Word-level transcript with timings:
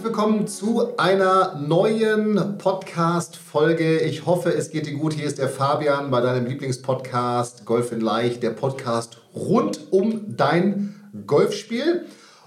Herzlich 0.00 0.16
willkommen 0.16 0.46
zu 0.46 0.96
einer 0.96 1.56
neuen 1.60 2.56
Podcast-Folge. 2.56 3.98
Ich 3.98 4.24
hoffe, 4.24 4.48
es 4.48 4.70
geht 4.70 4.86
dir 4.86 4.94
gut. 4.94 5.12
Hier 5.12 5.26
ist 5.26 5.36
der 5.36 5.50
Fabian 5.50 6.10
bei 6.10 6.22
deinem 6.22 6.46
Lieblingspodcast 6.46 7.66
Golf 7.66 7.92
in 7.92 8.00
Leicht, 8.00 8.42
der 8.42 8.48
Podcast 8.48 9.18
rund 9.34 9.92
um 9.92 10.38
dein 10.38 10.94
Golfspiel. 11.26 12.06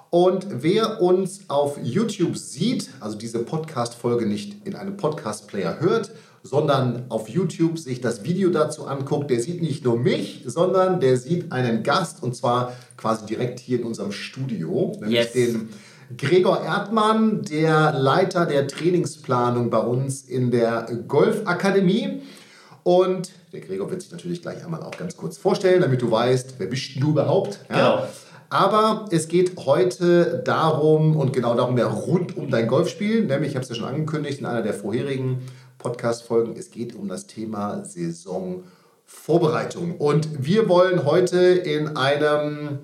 Und 0.09 0.47
wer 0.63 0.99
uns 0.99 1.47
auf 1.47 1.77
YouTube 1.84 2.38
sieht, 2.38 2.89
also 2.99 3.20
diese 3.20 3.38
Podcast-Folge 3.38 4.25
nicht 4.25 4.66
in 4.66 4.75
einem 4.75 4.97
Podcast-Player 4.97 5.80
hört, 5.80 6.09
sondern 6.41 7.05
auf 7.09 7.30
YouTube 7.30 7.77
sich 7.77 8.02
das 8.02 8.23
Video 8.23 8.49
dazu 8.49 8.88
anguckt, 8.88 9.30
der 9.30 9.39
sieht 9.39 9.61
nicht 9.61 9.85
nur 9.85 9.99
mich, 9.99 10.41
sondern 10.47 10.99
der 10.99 11.17
sieht 11.17 11.52
einen 11.52 11.83
Gast 11.83 12.23
und 12.23 12.35
zwar 12.35 12.73
quasi 12.97 13.27
direkt 13.27 13.59
hier 13.59 13.80
in 13.80 13.85
unserem 13.85 14.11
Studio, 14.11 14.97
nämlich 15.00 15.19
yes. 15.19 15.33
den 15.33 15.69
Gregor 16.17 16.61
Erdmann, 16.61 17.44
der 17.44 17.94
Leiter 17.94 18.45
der 18.45 18.67
Trainingsplanung 18.67 19.69
bei 19.69 19.80
uns 19.80 20.22
in 20.22 20.52
der 20.52 20.88
Golfakademie. 21.08 22.22
Und 22.83 23.31
der 23.53 23.61
Gregor 23.61 23.89
wird 23.89 24.02
sich 24.02 24.11
natürlich 24.11 24.41
gleich 24.41 24.61
einmal 24.64 24.84
auch 24.84 24.97
ganz 24.97 25.16
kurz 25.16 25.38
vorstellen, 25.38 25.81
damit 25.81 26.02
du 26.02 26.11
weißt, 26.11 26.56
wer 26.58 26.67
bist 26.67 27.00
du 27.00 27.11
überhaupt. 27.11 27.59
Ja? 27.69 27.75
Genau. 27.75 28.06
Aber 28.50 29.06
es 29.09 29.30
geht 29.30 29.56
heute 29.66 30.44
darum 30.45 31.16
und 31.16 31.31
genau 31.34 31.56
darum 31.56 31.78
ja 31.78 31.88
rund 31.88 32.38
um 32.38 32.52
dein 32.52 32.67
Golfspiel, 32.67 33.25
nämlich, 33.25 33.50
ich 33.50 33.56
habe 33.56 33.64
es 33.64 33.69
ja 33.69 33.75
schon 33.75 33.88
angekündigt 33.88 34.41
in 34.41 34.45
einer 34.45 34.61
der 34.61 34.75
vorherigen 34.75 35.41
Podcast-Folgen, 35.80 36.56
es 36.56 36.69
geht 36.69 36.94
um 36.94 37.08
das 37.08 37.25
Thema 37.25 37.84
Saisonvorbereitung. 37.84 39.97
Und 39.97 40.45
wir 40.45 40.69
wollen 40.69 41.03
heute 41.03 41.39
in 41.39 41.97
einem 41.97 42.78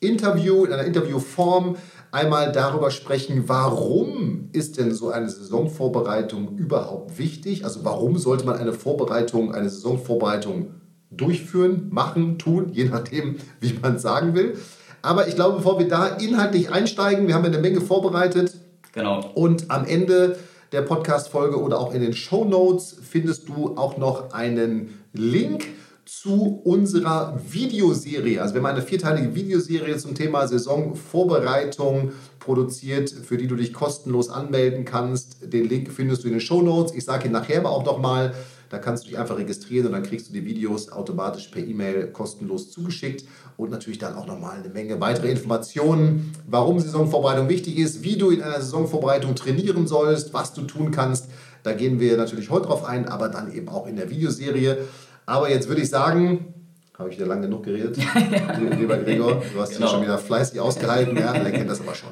Interview, 0.00 0.64
in 0.64 0.72
einer 0.72 0.84
Interviewform 0.84 1.76
einmal 2.16 2.50
darüber 2.50 2.90
sprechen, 2.90 3.44
warum 3.46 4.48
ist 4.52 4.78
denn 4.78 4.94
so 4.94 5.10
eine 5.10 5.28
Saisonvorbereitung 5.28 6.56
überhaupt 6.56 7.18
wichtig? 7.18 7.64
Also 7.64 7.84
warum 7.84 8.16
sollte 8.16 8.46
man 8.46 8.56
eine 8.56 8.72
Vorbereitung, 8.72 9.54
eine 9.54 9.68
Saisonvorbereitung 9.68 10.70
durchführen, 11.10 11.88
machen, 11.90 12.38
tun, 12.38 12.70
je 12.72 12.84
nachdem, 12.84 13.36
wie 13.60 13.74
man 13.80 13.96
es 13.96 14.02
sagen 14.02 14.34
will. 14.34 14.56
Aber 15.02 15.28
ich 15.28 15.34
glaube, 15.34 15.58
bevor 15.58 15.78
wir 15.78 15.88
da 15.88 16.06
inhaltlich 16.06 16.72
einsteigen, 16.72 17.28
wir 17.28 17.34
haben 17.34 17.44
eine 17.44 17.58
Menge 17.58 17.82
vorbereitet. 17.82 18.56
Genau. 18.92 19.30
Und 19.34 19.70
am 19.70 19.84
Ende 19.84 20.38
der 20.72 20.82
Podcast-Folge 20.82 21.60
oder 21.60 21.78
auch 21.78 21.92
in 21.92 22.00
den 22.00 22.14
Show 22.14 22.44
Notes 22.44 22.96
findest 23.08 23.48
du 23.48 23.76
auch 23.76 23.98
noch 23.98 24.32
einen 24.32 25.04
Link 25.12 25.66
zu 26.06 26.60
unserer 26.62 27.38
Videoserie. 27.50 28.40
Also 28.40 28.54
wir 28.54 28.62
haben 28.62 28.66
eine 28.66 28.82
vierteilige 28.82 29.34
Videoserie 29.34 29.96
zum 29.98 30.14
Thema 30.14 30.46
Saisonvorbereitung 30.46 32.12
produziert, 32.38 33.10
für 33.10 33.36
die 33.36 33.48
du 33.48 33.56
dich 33.56 33.72
kostenlos 33.72 34.30
anmelden 34.30 34.84
kannst. 34.84 35.52
Den 35.52 35.68
Link 35.68 35.90
findest 35.90 36.22
du 36.22 36.28
in 36.28 36.34
den 36.34 36.40
Show 36.40 36.62
Notes. 36.62 36.94
Ich 36.94 37.04
sage 37.04 37.26
ihn 37.26 37.32
nachher 37.32 37.58
aber 37.58 37.70
auch 37.70 37.84
nochmal. 37.84 38.34
Da 38.70 38.78
kannst 38.78 39.04
du 39.04 39.08
dich 39.08 39.18
einfach 39.18 39.38
registrieren 39.38 39.86
und 39.86 39.92
dann 39.92 40.02
kriegst 40.02 40.28
du 40.28 40.32
die 40.32 40.44
Videos 40.44 40.90
automatisch 40.90 41.48
per 41.48 41.64
E-Mail 41.64 42.08
kostenlos 42.08 42.70
zugeschickt 42.70 43.24
und 43.56 43.70
natürlich 43.70 43.98
dann 43.98 44.14
auch 44.14 44.26
nochmal 44.26 44.58
eine 44.58 44.72
Menge 44.72 45.00
weitere 45.00 45.30
Informationen, 45.30 46.32
warum 46.48 46.80
Saisonvorbereitung 46.80 47.48
wichtig 47.48 47.78
ist, 47.78 48.02
wie 48.02 48.16
du 48.16 48.30
in 48.30 48.42
einer 48.42 48.60
Saisonvorbereitung 48.60 49.36
trainieren 49.36 49.86
sollst, 49.86 50.34
was 50.34 50.52
du 50.52 50.62
tun 50.62 50.90
kannst. 50.90 51.28
Da 51.62 51.72
gehen 51.72 51.98
wir 51.98 52.16
natürlich 52.16 52.50
heute 52.50 52.66
drauf 52.66 52.84
ein, 52.84 53.08
aber 53.08 53.28
dann 53.28 53.52
eben 53.52 53.68
auch 53.68 53.86
in 53.86 53.96
der 53.96 54.10
Videoserie. 54.10 54.78
Aber 55.26 55.50
jetzt 55.50 55.68
würde 55.68 55.82
ich 55.82 55.90
sagen, 55.90 56.54
habe 56.96 57.10
ich 57.10 57.16
wieder 57.16 57.26
lange 57.26 57.42
genug 57.42 57.64
geredet, 57.64 57.98
lieber 58.78 58.96
Gregor. 58.98 59.42
Du 59.52 59.60
hast 59.60 59.70
genau. 59.70 59.80
hier 59.80 59.88
schon 59.88 60.02
wieder 60.02 60.18
fleißig 60.18 60.60
ausgehalten. 60.60 61.16
Ja, 61.18 61.32
der 61.32 61.50
kennt 61.50 61.68
das 61.68 61.80
aber 61.80 61.94
schon. 61.94 62.10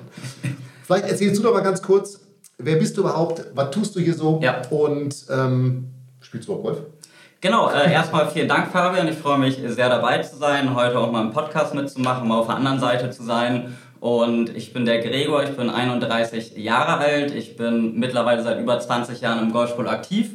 Vielleicht 0.82 1.08
erzählst 1.08 1.38
du 1.38 1.44
doch 1.44 1.54
mal 1.54 1.62
ganz 1.62 1.80
kurz, 1.80 2.20
wer 2.58 2.76
bist 2.76 2.96
du 2.96 3.02
überhaupt, 3.02 3.44
was 3.54 3.70
tust 3.70 3.96
du 3.96 4.00
hier 4.00 4.14
so 4.14 4.40
ja. 4.42 4.60
und 4.68 5.14
ähm, 5.30 5.90
spielst 6.20 6.48
du 6.48 6.54
auch 6.54 6.62
Golf? 6.62 6.78
Genau, 7.40 7.70
äh, 7.70 7.92
erstmal 7.92 8.28
vielen 8.28 8.48
Dank, 8.48 8.72
Fabian. 8.72 9.06
Ich 9.06 9.16
freue 9.16 9.38
mich 9.38 9.60
sehr 9.64 9.88
dabei 9.88 10.18
zu 10.18 10.36
sein, 10.36 10.74
heute 10.74 10.98
auch 10.98 11.12
mal 11.12 11.22
im 11.22 11.30
Podcast 11.30 11.74
mitzumachen, 11.74 12.26
mal 12.26 12.38
auf 12.38 12.46
der 12.46 12.56
anderen 12.56 12.80
Seite 12.80 13.10
zu 13.10 13.22
sein. 13.22 13.76
Und 14.00 14.54
ich 14.54 14.72
bin 14.72 14.84
der 14.84 15.00
Gregor, 15.00 15.44
ich 15.44 15.56
bin 15.56 15.70
31 15.70 16.56
Jahre 16.56 16.98
alt, 16.98 17.34
ich 17.34 17.56
bin 17.56 17.98
mittlerweile 17.98 18.42
seit 18.42 18.60
über 18.60 18.78
20 18.78 19.20
Jahren 19.20 19.38
im 19.38 19.52
Golfsport 19.52 19.88
aktiv 19.88 20.30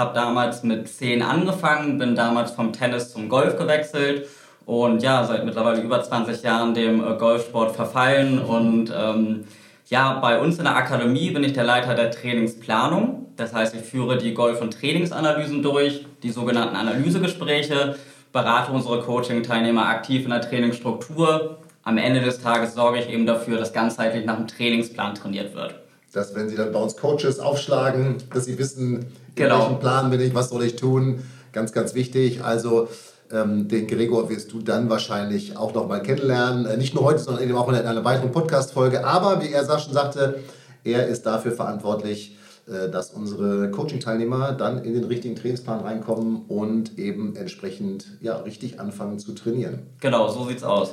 habe 0.00 0.14
damals 0.14 0.62
mit 0.62 0.88
10 0.88 1.22
angefangen, 1.22 1.98
bin 1.98 2.16
damals 2.16 2.52
vom 2.52 2.72
Tennis 2.72 3.12
zum 3.12 3.28
Golf 3.28 3.56
gewechselt 3.56 4.26
und 4.64 5.02
ja, 5.02 5.24
seit 5.24 5.44
mittlerweile 5.44 5.80
über 5.82 6.02
20 6.02 6.42
Jahren 6.42 6.74
dem 6.74 7.04
äh, 7.04 7.16
Golfsport 7.16 7.76
verfallen. 7.76 8.38
Und 8.38 8.92
ähm, 8.96 9.44
ja, 9.88 10.18
bei 10.20 10.40
uns 10.40 10.58
in 10.58 10.64
der 10.64 10.76
Akademie 10.76 11.30
bin 11.30 11.44
ich 11.44 11.52
der 11.52 11.64
Leiter 11.64 11.94
der 11.94 12.10
Trainingsplanung. 12.10 13.32
Das 13.36 13.54
heißt, 13.54 13.74
ich 13.74 13.82
führe 13.82 14.16
die 14.16 14.34
Golf- 14.34 14.60
und 14.60 14.72
Trainingsanalysen 14.78 15.62
durch, 15.62 16.06
die 16.22 16.30
sogenannten 16.30 16.76
Analysegespräche, 16.76 17.96
berate 18.32 18.72
unsere 18.72 19.00
Coaching-Teilnehmer 19.00 19.86
aktiv 19.86 20.24
in 20.24 20.30
der 20.30 20.40
Trainingsstruktur. 20.40 21.58
Am 21.82 21.98
Ende 21.98 22.20
des 22.20 22.40
Tages 22.40 22.74
sorge 22.74 23.00
ich 23.00 23.08
eben 23.08 23.26
dafür, 23.26 23.58
dass 23.58 23.72
ganzheitlich 23.72 24.24
nach 24.24 24.36
dem 24.36 24.46
Trainingsplan 24.46 25.14
trainiert 25.14 25.54
wird 25.54 25.74
dass 26.12 26.34
wenn 26.34 26.48
sie 26.48 26.56
dann 26.56 26.72
bei 26.72 26.80
uns 26.80 26.96
Coaches 26.96 27.38
aufschlagen, 27.38 28.16
dass 28.32 28.46
sie 28.46 28.58
wissen, 28.58 29.06
genau. 29.34 29.54
in 29.54 29.60
welchem 29.60 29.80
Plan 29.80 30.10
bin 30.10 30.20
ich, 30.20 30.34
was 30.34 30.48
soll 30.50 30.64
ich 30.64 30.76
tun. 30.76 31.22
Ganz, 31.52 31.72
ganz 31.72 31.94
wichtig. 31.94 32.44
Also 32.44 32.88
ähm, 33.32 33.68
den 33.68 33.86
Gregor 33.86 34.28
wirst 34.28 34.52
du 34.52 34.60
dann 34.60 34.90
wahrscheinlich 34.90 35.56
auch 35.56 35.74
noch 35.74 35.86
mal 35.88 36.02
kennenlernen. 36.02 36.66
Äh, 36.66 36.76
nicht 36.76 36.94
nur 36.94 37.04
heute, 37.04 37.20
sondern 37.20 37.44
eben 37.44 37.56
auch 37.56 37.68
in 37.68 37.74
einer 37.74 38.04
weiteren 38.04 38.32
Podcast-Folge. 38.32 39.04
Aber 39.04 39.42
wie 39.42 39.52
er 39.52 39.64
schon 39.78 39.92
sagte, 39.92 40.40
er 40.84 41.06
ist 41.06 41.26
dafür 41.26 41.52
verantwortlich, 41.52 42.36
äh, 42.66 42.88
dass 42.88 43.10
unsere 43.10 43.70
Coaching-Teilnehmer 43.70 44.52
dann 44.52 44.82
in 44.84 44.94
den 44.94 45.04
richtigen 45.04 45.36
Trainingsplan 45.36 45.80
reinkommen 45.80 46.42
und 46.48 46.98
eben 46.98 47.36
entsprechend 47.36 48.06
ja, 48.20 48.36
richtig 48.36 48.80
anfangen 48.80 49.18
zu 49.18 49.32
trainieren. 49.32 49.80
Genau, 50.00 50.28
so 50.28 50.46
sieht's 50.46 50.64
aus. 50.64 50.92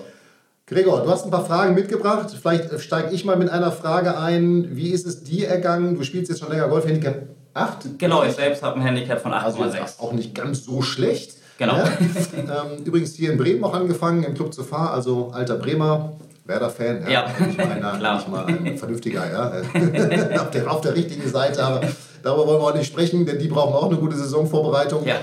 Gregor, 0.69 1.01
du 1.01 1.09
hast 1.09 1.23
ein 1.23 1.31
paar 1.31 1.45
Fragen 1.45 1.75
mitgebracht. 1.75 2.28
Vielleicht 2.41 2.78
steige 2.81 3.16
ich 3.16 3.23
mal 3.23 3.38
mit 3.38 3.50
einer 3.50 3.72
Frage 3.72 4.17
ein. 4.17 4.75
Wie 4.75 4.89
ist 4.89 5.07
es 5.07 5.23
dir 5.23 5.47
ergangen? 5.47 5.95
Du 5.95 6.03
spielst 6.03 6.29
jetzt 6.29 6.39
schon 6.39 6.51
länger 6.51 6.67
Golf, 6.67 6.85
Handicap 6.85 7.22
8? 7.53 7.97
Genau, 7.97 8.25
ich 8.25 8.33
selbst 8.33 8.61
habe 8.63 8.75
ein 8.75 8.81
Handicap 8.81 9.22
von 9.22 9.31
8,6. 9.31 9.61
Also 9.61 9.78
auch 10.00 10.11
nicht 10.11 10.35
ganz 10.35 10.66
so 10.66 10.81
schlecht. 10.81 11.35
Genau. 11.57 11.78
Ja? 11.78 11.85
ähm, 12.35 12.83
übrigens 12.83 13.16
hier 13.16 13.31
in 13.31 13.38
Bremen 13.38 13.63
auch 13.63 13.73
angefangen, 13.73 14.23
im 14.23 14.33
Club 14.33 14.53
zu 14.53 14.66
fahren, 14.66 14.94
also 14.94 15.31
alter 15.33 15.55
Bremer. 15.55 16.17
Werder-Fan, 16.44 17.03
ja, 17.03 17.09
ja. 17.09 17.25
Nicht, 17.45 17.57
mal 17.57 17.72
einer, 17.72 17.94
nicht 18.16 18.28
mal 18.28 18.45
ein 18.45 18.78
vernünftiger, 18.78 19.23
ja. 19.29 20.41
auf, 20.41 20.51
der, 20.51 20.72
auf 20.72 20.81
der 20.81 20.95
richtigen 20.95 21.29
Seite, 21.29 21.63
aber 21.63 21.81
darüber 22.23 22.47
wollen 22.47 22.61
wir 22.61 22.67
auch 22.67 22.75
nicht 22.75 22.88
sprechen, 22.88 23.25
denn 23.25 23.39
die 23.39 23.47
brauchen 23.47 23.73
auch 23.73 23.89
eine 23.89 23.97
gute 23.97 24.17
Saisonvorbereitung. 24.17 25.05
Ja. 25.05 25.16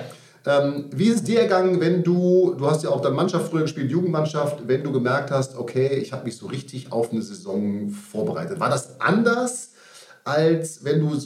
Ähm, 0.46 0.90
wie 0.92 1.06
ist 1.06 1.16
es 1.16 1.24
dir 1.24 1.40
ergangen, 1.40 1.80
wenn 1.80 2.02
du, 2.02 2.54
du 2.58 2.66
hast 2.66 2.84
ja 2.84 2.90
auch 2.90 3.00
dann 3.00 3.14
Mannschaft 3.14 3.48
früher 3.50 3.62
gespielt, 3.62 3.90
Jugendmannschaft, 3.90 4.68
wenn 4.68 4.84
du 4.84 4.92
gemerkt 4.92 5.30
hast, 5.30 5.56
okay, 5.56 5.94
ich 5.94 6.12
habe 6.12 6.24
mich 6.24 6.36
so 6.36 6.46
richtig 6.46 6.92
auf 6.92 7.12
eine 7.12 7.22
Saison 7.22 7.88
vorbereitet. 7.88 8.60
War 8.60 8.68
das 8.68 9.00
anders, 9.00 9.70
als 10.24 10.84
wenn 10.84 11.00
du, 11.00 11.16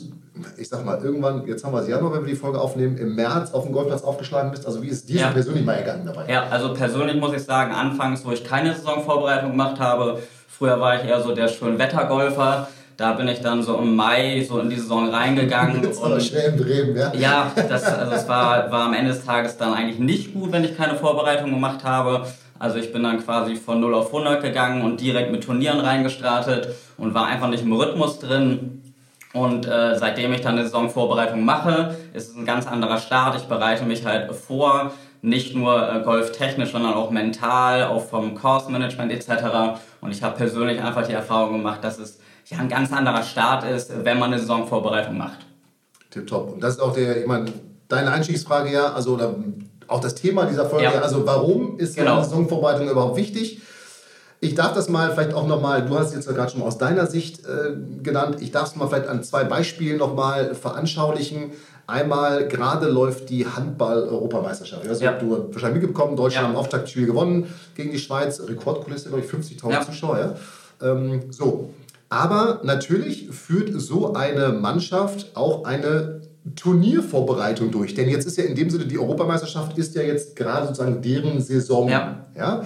ich 0.57 0.69
sag 0.69 0.85
mal, 0.85 1.03
irgendwann, 1.03 1.47
jetzt 1.49 1.65
haben 1.65 1.73
wir 1.73 1.83
es 1.83 1.89
Januar, 1.89 2.13
wenn 2.13 2.21
wir 2.21 2.29
die 2.29 2.39
Folge 2.39 2.61
aufnehmen, 2.61 2.97
im 2.97 3.17
März 3.17 3.53
auf 3.53 3.65
dem 3.65 3.73
Golfplatz 3.73 4.03
aufgeschlagen 4.03 4.53
bist? 4.53 4.67
Also 4.67 4.83
wie 4.83 4.89
ist 4.89 5.09
dir 5.09 5.21
ja. 5.21 5.31
persönlich 5.31 5.65
mal 5.65 5.75
ergangen 5.75 6.07
dabei? 6.07 6.31
Ja, 6.33 6.45
also 6.49 6.73
persönlich 6.73 7.17
muss 7.17 7.33
ich 7.33 7.43
sagen, 7.43 7.73
anfangs, 7.73 8.25
wo 8.25 8.31
ich 8.31 8.45
keine 8.45 8.73
Saisonvorbereitung 8.73 9.51
gemacht 9.51 9.81
habe, 9.81 10.23
früher 10.47 10.79
war 10.81 10.97
ich 10.97 11.09
eher 11.09 11.21
so 11.21 11.35
der 11.35 11.49
Schönwettergolfer 11.49 12.69
da 12.99 13.13
bin 13.13 13.29
ich 13.29 13.41
dann 13.41 13.63
so 13.63 13.77
im 13.77 13.95
Mai 13.95 14.45
so 14.47 14.59
in 14.59 14.69
die 14.69 14.77
Saison 14.77 15.09
reingegangen. 15.09 15.81
Das 15.83 16.03
war 16.03 16.19
schnell 16.21 16.53
im 16.53 16.57
Drehen, 16.59 16.97
ja? 16.97 17.13
Ja, 17.15 17.53
das, 17.55 17.85
also 17.85 18.13
es 18.13 18.29
war, 18.29 18.71
war 18.73 18.87
am 18.87 18.93
Ende 18.93 19.13
des 19.13 19.25
Tages 19.25 19.57
dann 19.57 19.73
eigentlich 19.73 20.01
nicht 20.01 20.35
gut, 20.35 20.51
wenn 20.51 20.65
ich 20.65 20.77
keine 20.77 20.97
Vorbereitung 20.97 21.51
gemacht 21.51 21.85
habe. 21.85 22.27
Also 22.59 22.79
ich 22.79 22.93
bin 22.93 23.05
dann 23.05 23.25
quasi 23.25 23.55
von 23.55 23.79
0 23.79 23.95
auf 23.95 24.07
100 24.09 24.43
gegangen 24.43 24.83
und 24.83 25.01
direkt 25.01 25.31
mit 25.31 25.45
Turnieren 25.45 25.79
reingestartet 25.79 26.75
und 26.97 27.15
war 27.15 27.27
einfach 27.27 27.49
nicht 27.49 27.63
im 27.63 27.73
Rhythmus 27.73 28.19
drin. 28.19 28.83
Und 29.33 29.67
äh, 29.67 29.97
seitdem 29.97 30.33
ich 30.33 30.41
dann 30.41 30.55
eine 30.55 30.65
Saisonvorbereitung 30.65 31.45
mache, 31.45 31.95
ist 32.15 32.31
es 32.31 32.37
ein 32.37 32.45
ganz 32.45 32.67
anderer 32.67 32.99
Start. 32.99 33.37
Ich 33.37 33.45
bereite 33.45 33.85
mich 33.85 34.05
halt 34.05 34.35
vor 34.35 34.91
nicht 35.23 35.55
nur 35.55 35.89
äh, 35.89 36.01
golftechnisch, 36.01 36.73
sondern 36.73 36.95
auch 36.95 37.13
mental, 37.13 37.85
auch 37.85 38.05
vom 38.05 38.35
Course 38.35 38.73
Management 38.73 39.13
etc. 39.13 39.79
Und 40.01 40.11
ich 40.11 40.25
habe 40.25 40.37
persönlich 40.37 40.83
einfach 40.83 41.07
die 41.07 41.13
Erfahrung 41.13 41.59
gemacht, 41.59 41.85
dass 41.85 42.01
es 42.01 42.19
ja 42.51 42.59
ein 42.59 42.69
ganz 42.69 42.93
anderer 42.93 43.23
Start 43.23 43.65
ist, 43.65 43.93
wenn 44.05 44.19
man 44.19 44.33
eine 44.33 44.41
Saisonvorbereitung 44.41 45.17
macht. 45.17 45.39
Tipptopp. 46.11 46.53
Und 46.55 46.63
das 46.63 46.75
ist 46.75 46.81
auch 46.81 46.95
der, 46.95 47.21
ich 47.21 47.27
meine, 47.27 47.53
deine 47.89 48.11
Einstiegsfrage 48.13 48.73
ja, 48.73 48.93
also 48.93 49.15
oder 49.15 49.35
auch 49.87 50.01
das 50.01 50.15
Thema 50.15 50.45
dieser 50.45 50.67
Folge, 50.67 50.85
ja. 50.85 51.01
also 51.01 51.27
warum 51.27 51.79
ist 51.79 51.97
genau. 51.97 52.17
eine 52.17 52.25
Saisonvorbereitung 52.25 52.89
überhaupt 52.89 53.17
wichtig? 53.17 53.63
Ich 54.41 54.55
darf 54.55 54.73
das 54.73 54.89
mal 54.89 55.11
vielleicht 55.11 55.35
auch 55.35 55.47
nochmal, 55.47 55.85
du 55.85 55.99
hast 55.99 56.09
es 56.09 56.27
jetzt 56.27 56.29
gerade 56.29 56.53
schon 56.53 56.63
aus 56.63 56.79
deiner 56.79 57.07
Sicht 57.07 57.45
äh, 57.45 57.75
genannt, 58.03 58.37
ich 58.41 58.53
darf 58.53 58.69
es 58.69 58.77
mal 58.77 58.87
vielleicht 58.87 59.09
an 59.09 59.25
zwei 59.25 59.45
Beispielen 59.45 59.99
nochmal 59.99 60.55
veranschaulichen. 60.55 61.53
Einmal 61.89 62.47
gerade 62.47 62.87
läuft 62.89 63.31
die 63.31 63.47
Handball-Europameisterschaft. 63.47 64.87
Also 64.87 65.05
ja. 65.05 65.13
du 65.13 65.35
hast 65.35 65.55
wahrscheinlich 65.55 65.83
mitbekommen, 65.83 66.17
Deutschland 66.17 66.49
ja. 66.49 66.53
im 66.53 66.57
Auftaktspiel 66.57 67.07
gewonnen 67.07 67.53
gegen 67.75 67.91
die 67.91 67.99
Schweiz. 67.99 68.41
Rekordkulisse, 68.47 69.09
glaube 69.09 69.25
ich, 69.25 69.31
50.000 69.31 69.73
ja. 69.73 69.81
Zuschauer. 69.81 70.37
Ähm, 70.83 71.33
so. 71.33 71.71
Aber 72.09 72.61
natürlich 72.65 73.29
führt 73.31 73.71
so 73.81 74.15
eine 74.15 74.49
Mannschaft 74.49 75.37
auch 75.37 75.65
eine 75.65 76.23
Turniervorbereitung 76.57 77.71
durch. 77.71 77.95
Denn 77.95 78.09
jetzt 78.09 78.27
ist 78.27 78.39
ja 78.39 78.45
in 78.45 78.55
dem 78.55 78.71
Sinne, 78.71 78.87
die 78.87 78.99
Europameisterschaft 78.99 79.77
ist 79.77 79.95
ja 79.95 80.03
jetzt 80.03 80.35
gerade 80.37 80.67
sozusagen 80.67 81.03
deren 81.03 81.41
Saison. 81.41 81.89
Ja. 81.89 82.27
ja? 82.37 82.65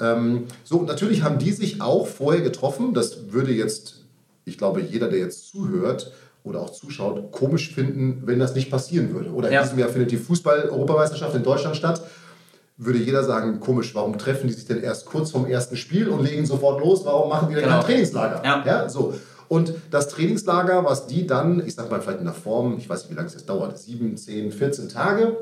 Ähm, 0.00 0.44
so, 0.62 0.82
natürlich 0.82 1.22
haben 1.22 1.38
die 1.38 1.52
sich 1.52 1.80
auch 1.80 2.06
vorher 2.06 2.42
getroffen. 2.42 2.94
Das 2.94 3.32
würde 3.32 3.52
jetzt, 3.52 4.04
ich 4.44 4.58
glaube, 4.58 4.80
jeder, 4.80 5.08
der 5.08 5.18
jetzt 5.18 5.48
zuhört 5.48 6.12
oder 6.44 6.60
auch 6.60 6.70
zuschaut, 6.70 7.32
komisch 7.32 7.74
finden, 7.74 8.22
wenn 8.26 8.38
das 8.38 8.54
nicht 8.54 8.70
passieren 8.70 9.12
würde. 9.12 9.30
Oder 9.30 9.50
in 9.50 9.62
diesem 9.62 9.78
Jahr 9.78 9.88
findet 9.88 10.10
die 10.10 10.18
Fußball-Europameisterschaft 10.18 11.34
in 11.34 11.42
Deutschland 11.42 11.76
statt. 11.76 12.02
Würde 12.76 12.98
jeder 12.98 13.22
sagen, 13.22 13.60
komisch, 13.60 13.94
warum 13.94 14.18
treffen 14.18 14.48
die 14.48 14.52
sich 14.52 14.66
denn 14.66 14.82
erst 14.82 15.06
kurz 15.06 15.30
vorm 15.30 15.46
ersten 15.46 15.76
Spiel 15.76 16.08
und 16.08 16.24
legen 16.24 16.44
sofort 16.44 16.80
los? 16.80 17.04
Warum 17.04 17.28
machen 17.28 17.48
die 17.48 17.54
denn 17.54 17.64
genau. 17.64 17.76
kein 17.76 17.86
Trainingslager? 17.86 18.42
Ja. 18.44 18.64
ja. 18.66 18.88
so. 18.88 19.14
Und 19.48 19.74
das 19.90 20.08
Trainingslager, 20.08 20.84
was 20.84 21.06
die 21.06 21.26
dann, 21.26 21.64
ich 21.64 21.74
sag 21.74 21.90
mal 21.90 22.00
vielleicht 22.00 22.18
in 22.18 22.24
der 22.24 22.34
Form, 22.34 22.76
ich 22.76 22.88
weiß 22.88 23.02
nicht, 23.02 23.12
wie 23.12 23.14
lange 23.14 23.28
es 23.28 23.34
jetzt 23.34 23.48
dauert, 23.48 23.78
7, 23.78 24.16
10, 24.16 24.50
14 24.50 24.88
Tage, 24.88 25.36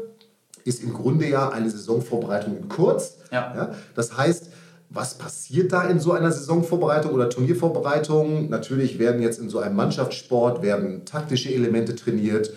ist 0.65 0.83
im 0.83 0.93
Grunde 0.93 1.27
ja 1.27 1.49
eine 1.49 1.71
Saisonvorbereitung 1.71 2.57
in 2.57 2.69
kurz. 2.69 3.17
Ja. 3.31 3.53
ja. 3.57 3.75
Das 3.95 4.17
heißt, 4.17 4.49
was 4.91 5.15
passiert 5.15 5.73
da 5.73 5.85
in 5.85 6.01
so 6.01 6.13
einer 6.13 6.31
Saisonvorbereitung 6.31 7.13
oder 7.13 7.31
Turniervorbereitung? 7.31 8.51
Natürlich 8.51 8.99
werden 8.99 9.23
jetzt 9.23 9.41
in 9.41 9.49
so 9.49 9.59
einem 9.59 9.75
Mannschaftssport 9.75 10.63
werden 10.63 11.07
taktische 11.07 11.53
Elemente 11.53 11.97
trainiert. 11.97 12.53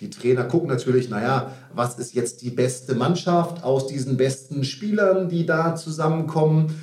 Die 0.00 0.10
Trainer 0.10 0.44
gucken 0.44 0.68
natürlich, 0.68 1.10
naja, 1.10 1.52
was 1.74 1.98
ist 1.98 2.14
jetzt 2.14 2.42
die 2.42 2.50
beste 2.50 2.94
Mannschaft 2.94 3.64
aus 3.64 3.86
diesen 3.88 4.16
besten 4.16 4.62
Spielern, 4.64 5.28
die 5.28 5.44
da 5.44 5.74
zusammenkommen? 5.74 6.74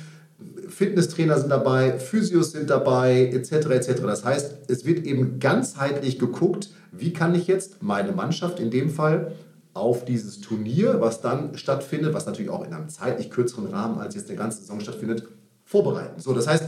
Fitnesstrainer 0.68 1.38
sind 1.38 1.48
dabei, 1.48 1.98
Physios 1.98 2.52
sind 2.52 2.68
dabei, 2.68 3.30
etc. 3.32 3.52
etc. 3.70 4.02
Das 4.02 4.24
heißt, 4.24 4.68
es 4.68 4.84
wird 4.84 5.06
eben 5.06 5.38
ganzheitlich 5.38 6.18
geguckt, 6.18 6.70
wie 6.92 7.12
kann 7.12 7.34
ich 7.34 7.46
jetzt 7.46 7.82
meine 7.82 8.12
Mannschaft 8.12 8.60
in 8.60 8.70
dem 8.70 8.90
Fall 8.90 9.32
auf 9.72 10.04
dieses 10.04 10.40
Turnier, 10.40 11.00
was 11.00 11.20
dann 11.20 11.56
stattfindet, 11.56 12.14
was 12.14 12.26
natürlich 12.26 12.50
auch 12.50 12.64
in 12.64 12.72
einem 12.72 12.88
zeitlich 12.88 13.30
kürzeren 13.30 13.66
Rahmen 13.66 13.98
als 13.98 14.14
jetzt 14.14 14.28
eine 14.28 14.38
ganze 14.38 14.60
Saison 14.60 14.80
stattfindet, 14.80 15.26
vorbereiten. 15.64 16.20
So, 16.20 16.32
das 16.32 16.46
heißt, 16.46 16.64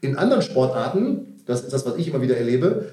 in 0.00 0.16
anderen 0.16 0.42
Sportarten, 0.42 1.40
das 1.46 1.62
ist 1.62 1.72
das, 1.72 1.86
was 1.86 1.96
ich 1.96 2.08
immer 2.08 2.20
wieder 2.22 2.36
erlebe, 2.36 2.90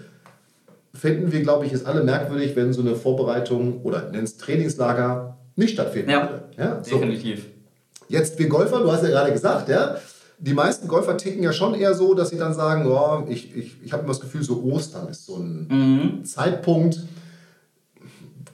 finden 0.94 1.32
wir, 1.32 1.42
glaube 1.42 1.66
ich, 1.66 1.74
es 1.74 1.86
alle 1.86 2.04
merkwürdig, 2.04 2.56
wenn 2.56 2.74
so 2.74 2.82
eine 2.82 2.96
Vorbereitung 2.96 3.82
oder 3.84 4.10
nennst 4.10 4.42
Trainingslager 4.42 5.38
nicht 5.56 5.74
stattfinden 5.74 6.12
ja, 6.12 6.22
würde. 6.22 6.44
Ja, 6.58 6.84
so. 6.84 6.96
definitiv. 6.96 7.46
Jetzt 8.10 8.40
wir 8.40 8.48
Golfer, 8.48 8.80
du 8.80 8.92
hast 8.92 9.04
ja 9.04 9.10
gerade 9.10 9.32
gesagt, 9.32 9.70
ja, 9.70 9.98
die 10.40 10.54
meisten 10.54 10.88
Golfer 10.88 11.18
ticken 11.18 11.44
ja 11.44 11.52
schon 11.52 11.74
eher 11.74 11.94
so, 11.94 12.14
dass 12.14 12.30
sie 12.30 12.38
dann 12.38 12.54
sagen, 12.54 12.86
oh, 12.88 13.26
ich, 13.28 13.56
ich, 13.56 13.76
ich 13.84 13.92
habe 13.92 14.04
immer 14.04 14.14
das 14.14 14.22
Gefühl, 14.22 14.44
so 14.44 14.64
Ostern 14.64 15.08
ist 15.10 15.26
so 15.26 15.38
ein 15.38 15.68
mhm. 15.70 16.26
Zeitpunkt, 16.26 17.00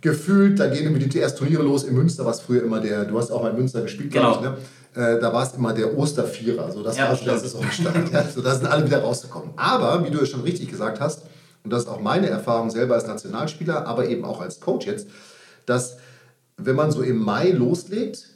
gefühlt, 0.01 0.59
da 0.59 0.67
gehen 0.67 0.83
irgendwie 0.83 1.07
die 1.07 1.19
ersten 1.19 1.39
Turniere 1.39 1.63
los. 1.63 1.83
In 1.83 1.95
Münster 1.95 2.25
war 2.25 2.31
es 2.31 2.41
früher 2.41 2.63
immer 2.63 2.79
der, 2.79 3.05
du 3.05 3.17
hast 3.17 3.31
auch 3.31 3.41
mal 3.41 3.51
in 3.51 3.57
Münster 3.57 3.81
gespielt, 3.81 4.11
genau. 4.11 4.39
glaube 4.39 4.57
ich, 4.57 4.97
ne? 4.97 5.15
Äh, 5.15 5.19
da 5.19 5.33
war 5.33 5.43
es 5.43 5.53
immer 5.53 5.73
der 5.73 5.97
Ostervierer. 5.97 6.71
So, 6.71 6.83
das 6.83 6.97
ja, 6.97 7.09
war 7.09 7.17
das 7.25 7.43
ist 7.43 7.55
auch 7.55 7.71
stark. 7.71 8.11
ja, 8.11 8.23
so, 8.23 8.41
da 8.41 8.53
sind 8.53 8.67
alle 8.67 8.85
wieder 8.85 8.99
rausgekommen. 8.99 9.51
Aber, 9.55 10.05
wie 10.05 10.11
du 10.11 10.19
es 10.19 10.29
schon 10.29 10.41
richtig 10.41 10.69
gesagt 10.69 10.99
hast, 10.99 11.23
und 11.63 11.71
das 11.71 11.83
ist 11.83 11.89
auch 11.89 11.99
meine 11.99 12.27
Erfahrung 12.27 12.69
selber 12.69 12.95
als 12.95 13.07
Nationalspieler, 13.07 13.85
aber 13.87 14.07
eben 14.07 14.25
auch 14.25 14.41
als 14.41 14.59
Coach 14.59 14.87
jetzt, 14.87 15.07
dass 15.65 15.97
wenn 16.57 16.75
man 16.75 16.91
so 16.91 17.01
im 17.01 17.17
Mai 17.17 17.51
loslegt, 17.51 18.29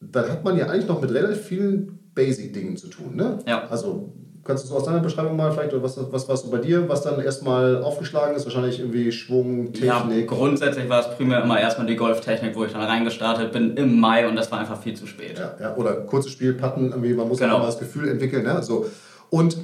dann 0.00 0.30
hat 0.30 0.44
man 0.44 0.56
ja 0.56 0.66
eigentlich 0.66 0.88
noch 0.88 1.00
mit 1.00 1.10
relativ 1.12 1.42
vielen 1.44 2.10
Basic-Dingen 2.14 2.76
zu 2.76 2.88
tun. 2.88 3.14
Ne? 3.16 3.38
Ja. 3.46 3.68
Also 3.68 4.12
Kannst 4.42 4.64
du 4.64 4.68
so 4.68 4.76
aus 4.76 4.84
deiner 4.84 5.00
Beschreibung 5.00 5.36
mal 5.36 5.52
vielleicht, 5.52 5.74
oder 5.74 5.82
was, 5.82 5.98
was 6.10 6.26
war 6.26 6.36
so 6.36 6.50
bei 6.50 6.58
dir, 6.58 6.88
was 6.88 7.02
dann 7.02 7.20
erstmal 7.20 7.82
aufgeschlagen 7.82 8.34
ist? 8.34 8.46
Wahrscheinlich 8.46 8.80
irgendwie 8.80 9.12
Schwung, 9.12 9.72
Technik? 9.72 9.84
Ja, 9.86 10.26
grundsätzlich 10.26 10.88
war 10.88 11.00
es 11.00 11.14
primär 11.14 11.42
immer 11.44 11.60
erstmal 11.60 11.86
die 11.86 11.96
Golftechnik, 11.96 12.56
wo 12.56 12.64
ich 12.64 12.72
dann 12.72 12.80
reingestartet 12.80 13.52
bin 13.52 13.76
im 13.76 14.00
Mai 14.00 14.26
und 14.26 14.36
das 14.36 14.50
war 14.50 14.58
einfach 14.58 14.80
viel 14.80 14.94
zu 14.94 15.06
spät. 15.06 15.38
Ja, 15.38 15.56
ja 15.60 15.76
oder 15.76 15.92
kurzes 15.92 16.32
Spiel, 16.32 16.54
Patten, 16.54 16.88
irgendwie, 16.88 17.12
man 17.12 17.28
muss 17.28 17.38
genau. 17.38 17.56
auch 17.56 17.58
mal 17.60 17.66
das 17.66 17.78
Gefühl 17.78 18.08
entwickeln. 18.08 18.44
Ne? 18.44 18.62
So. 18.62 18.86
Und 19.28 19.58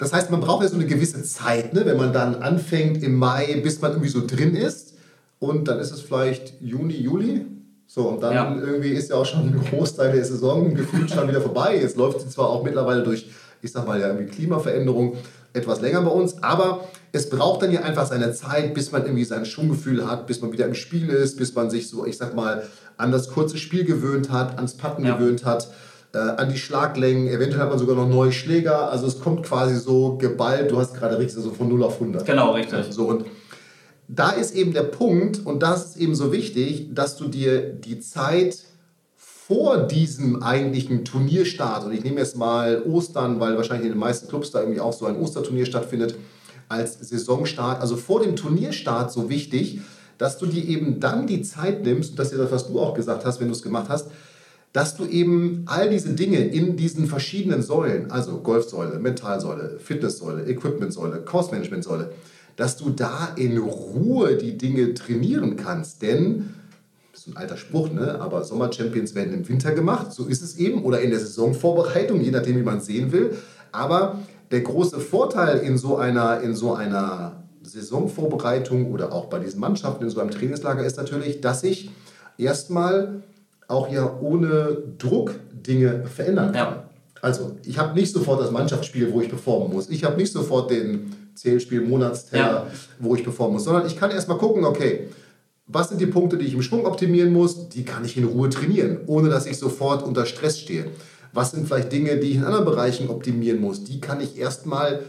das 0.00 0.12
heißt, 0.12 0.30
man 0.30 0.40
braucht 0.40 0.64
ja 0.64 0.68
so 0.68 0.74
eine 0.74 0.86
gewisse 0.86 1.22
Zeit, 1.22 1.72
ne? 1.72 1.86
wenn 1.86 1.96
man 1.96 2.12
dann 2.12 2.36
anfängt 2.36 3.02
im 3.04 3.16
Mai, 3.16 3.60
bis 3.62 3.80
man 3.80 3.92
irgendwie 3.92 4.10
so 4.10 4.26
drin 4.26 4.56
ist. 4.56 4.94
Und 5.38 5.68
dann 5.68 5.78
ist 5.78 5.92
es 5.92 6.00
vielleicht 6.00 6.60
Juni, 6.60 6.96
Juli. 6.96 7.46
So, 7.86 8.08
und 8.08 8.22
dann 8.22 8.34
ja. 8.34 8.56
irgendwie 8.56 8.90
ist 8.90 9.10
ja 9.10 9.16
auch 9.16 9.26
schon 9.26 9.40
ein 9.40 9.64
Großteil 9.70 10.12
der 10.12 10.24
Saison 10.24 10.74
gefühlt 10.74 11.10
schon 11.10 11.28
wieder 11.28 11.40
vorbei. 11.40 11.78
Jetzt 11.80 11.96
läuft 11.96 12.20
sie 12.20 12.28
zwar 12.28 12.48
auch 12.48 12.64
mittlerweile 12.64 13.02
durch 13.02 13.30
ich 13.62 13.72
sag 13.72 13.86
mal 13.86 14.00
ja 14.00 14.08
irgendwie 14.08 14.26
Klimaveränderung 14.26 15.16
etwas 15.52 15.80
länger 15.80 16.02
bei 16.02 16.10
uns, 16.10 16.42
aber 16.42 16.88
es 17.12 17.28
braucht 17.28 17.62
dann 17.62 17.72
ja 17.72 17.82
einfach 17.82 18.06
seine 18.06 18.32
Zeit, 18.32 18.72
bis 18.72 18.92
man 18.92 19.02
irgendwie 19.02 19.24
sein 19.24 19.44
Schwunggefühl 19.44 20.08
hat, 20.08 20.26
bis 20.26 20.40
man 20.40 20.52
wieder 20.52 20.66
im 20.66 20.74
Spiel 20.74 21.08
ist, 21.08 21.36
bis 21.38 21.54
man 21.54 21.70
sich 21.70 21.88
so, 21.88 22.06
ich 22.06 22.16
sag 22.16 22.36
mal, 22.36 22.62
an 22.96 23.10
das 23.10 23.30
kurze 23.30 23.58
Spiel 23.58 23.84
gewöhnt 23.84 24.30
hat, 24.30 24.56
ans 24.56 24.74
Patten 24.74 25.04
ja. 25.04 25.16
gewöhnt 25.16 25.44
hat, 25.44 25.68
äh, 26.12 26.18
an 26.18 26.48
die 26.48 26.58
Schlaglängen, 26.58 27.28
eventuell 27.28 27.62
hat 27.62 27.68
man 27.70 27.78
sogar 27.78 27.96
noch 27.96 28.08
neue 28.08 28.32
Schläger, 28.32 28.90
also 28.90 29.06
es 29.06 29.20
kommt 29.20 29.44
quasi 29.44 29.76
so 29.76 30.16
geballt, 30.16 30.70
du 30.70 30.78
hast 30.78 30.94
gerade 30.94 31.18
richtig, 31.18 31.36
so 31.36 31.42
also 31.42 31.54
von 31.54 31.68
0 31.68 31.84
auf 31.84 31.94
100. 31.94 32.26
Genau, 32.26 32.52
richtig. 32.52 32.86
So, 32.90 33.06
und 33.06 33.26
da 34.08 34.30
ist 34.30 34.54
eben 34.54 34.72
der 34.72 34.82
Punkt, 34.82 35.46
und 35.46 35.62
das 35.62 35.90
ist 35.90 35.96
eben 35.96 36.14
so 36.14 36.32
wichtig, 36.32 36.94
dass 36.94 37.16
du 37.16 37.28
dir 37.28 37.60
die 37.60 38.00
Zeit 38.00 38.58
vor 39.16 39.78
diesem 39.78 40.42
eigentlichen 40.42 41.04
Turnierstart, 41.04 41.84
und 41.84 41.92
ich 41.92 42.02
nehme 42.02 42.18
jetzt 42.18 42.36
mal 42.36 42.82
Ostern, 42.82 43.38
weil 43.38 43.56
wahrscheinlich 43.56 43.86
in 43.86 43.92
den 43.92 44.00
meisten 44.00 44.28
Clubs 44.28 44.50
da 44.50 44.60
irgendwie 44.60 44.80
auch 44.80 44.92
so 44.92 45.06
ein 45.06 45.16
Osterturnier 45.16 45.66
stattfindet, 45.66 46.16
als 46.68 46.98
Saisonstart, 47.00 47.80
also 47.80 47.96
vor 47.96 48.22
dem 48.22 48.36
Turnierstart 48.36 49.12
so 49.12 49.28
wichtig, 49.28 49.80
dass 50.18 50.38
du 50.38 50.46
dir 50.46 50.64
eben 50.64 51.00
dann 51.00 51.26
die 51.26 51.42
Zeit 51.42 51.84
nimmst, 51.84 52.10
und 52.10 52.18
das 52.18 52.32
ist 52.32 52.38
das, 52.38 52.50
was 52.50 52.68
du 52.68 52.78
auch 52.78 52.94
gesagt 52.94 53.24
hast, 53.24 53.40
wenn 53.40 53.48
du 53.48 53.54
es 53.54 53.62
gemacht 53.62 53.86
hast, 53.88 54.08
dass 54.72 54.96
du 54.96 55.04
eben 55.04 55.64
all 55.66 55.90
diese 55.90 56.10
Dinge 56.10 56.38
in 56.38 56.76
diesen 56.76 57.06
verschiedenen 57.06 57.62
Säulen, 57.62 58.10
also 58.10 58.38
Golfsäule, 58.38 58.98
Mentalsäule, 59.00 59.78
Fitnesssäule, 59.80 60.44
Equipmentsäule, 60.46 61.22
Course-Management-Säule, 61.22 62.12
dass 62.56 62.76
du 62.76 62.90
da 62.90 63.32
in 63.36 63.58
Ruhe 63.58 64.36
die 64.36 64.56
Dinge 64.56 64.94
trainieren 64.94 65.56
kannst. 65.56 66.02
Denn 66.02 66.54
ist 67.12 67.24
so 67.24 67.32
ein 67.32 67.36
alter 67.36 67.56
Spruch, 67.56 67.90
ne? 67.90 68.20
aber 68.20 68.44
Sommer-Champions 68.44 69.14
werden 69.14 69.34
im 69.34 69.48
Winter 69.48 69.72
gemacht, 69.72 70.12
so 70.12 70.26
ist 70.26 70.42
es 70.42 70.56
eben, 70.56 70.84
oder 70.84 71.00
in 71.00 71.10
der 71.10 71.18
Saisonvorbereitung, 71.18 72.20
je 72.20 72.30
nachdem, 72.30 72.56
wie 72.56 72.62
man 72.62 72.78
es 72.78 72.86
sehen 72.86 73.12
will. 73.12 73.36
Aber 73.72 74.20
der 74.50 74.60
große 74.60 75.00
Vorteil 75.00 75.58
in 75.58 75.78
so 75.78 75.96
einer, 75.96 76.40
in 76.40 76.54
so 76.54 76.74
einer 76.74 77.44
Saisonvorbereitung 77.62 78.92
oder 78.92 79.12
auch 79.12 79.26
bei 79.26 79.38
diesen 79.38 79.60
Mannschaften 79.60 80.04
in 80.04 80.10
so 80.10 80.20
einem 80.20 80.30
Trainingslager 80.30 80.84
ist 80.84 80.96
natürlich, 80.96 81.40
dass 81.40 81.62
ich 81.62 81.90
erstmal 82.38 83.22
auch 83.70 83.90
ja 83.90 84.18
ohne 84.20 84.78
Druck 84.98 85.32
Dinge 85.52 86.04
verändern 86.04 86.52
kann. 86.52 86.74
Ja. 86.74 86.84
Also, 87.22 87.52
ich 87.64 87.78
habe 87.78 87.94
nicht 87.94 88.12
sofort 88.12 88.40
das 88.40 88.50
Mannschaftsspiel, 88.50 89.12
wo 89.12 89.20
ich 89.20 89.28
performen 89.28 89.72
muss. 89.72 89.90
Ich 89.90 90.04
habe 90.04 90.16
nicht 90.16 90.32
sofort 90.32 90.70
den 90.70 91.12
Zählspiel, 91.34 91.82
Monatsteller, 91.82 92.66
ja. 92.66 92.66
wo 92.98 93.14
ich 93.14 93.22
performen 93.22 93.54
muss, 93.54 93.64
sondern 93.64 93.86
ich 93.86 93.98
kann 93.98 94.10
erstmal 94.10 94.38
gucken, 94.38 94.64
okay, 94.64 95.08
was 95.66 95.88
sind 95.88 96.00
die 96.00 96.06
Punkte, 96.06 96.36
die 96.36 96.46
ich 96.46 96.54
im 96.54 96.62
Schwung 96.62 96.86
optimieren 96.86 97.32
muss? 97.32 97.68
Die 97.68 97.84
kann 97.84 98.04
ich 98.04 98.16
in 98.16 98.24
Ruhe 98.24 98.48
trainieren, 98.48 99.00
ohne 99.06 99.28
dass 99.28 99.46
ich 99.46 99.58
sofort 99.58 100.02
unter 100.02 100.26
Stress 100.26 100.58
stehe. 100.58 100.86
Was 101.32 101.52
sind 101.52 101.66
vielleicht 101.66 101.92
Dinge, 101.92 102.16
die 102.16 102.30
ich 102.30 102.36
in 102.36 102.44
anderen 102.44 102.64
Bereichen 102.64 103.08
optimieren 103.08 103.60
muss? 103.60 103.84
Die 103.84 104.00
kann 104.00 104.20
ich 104.20 104.36
erstmal, 104.36 105.00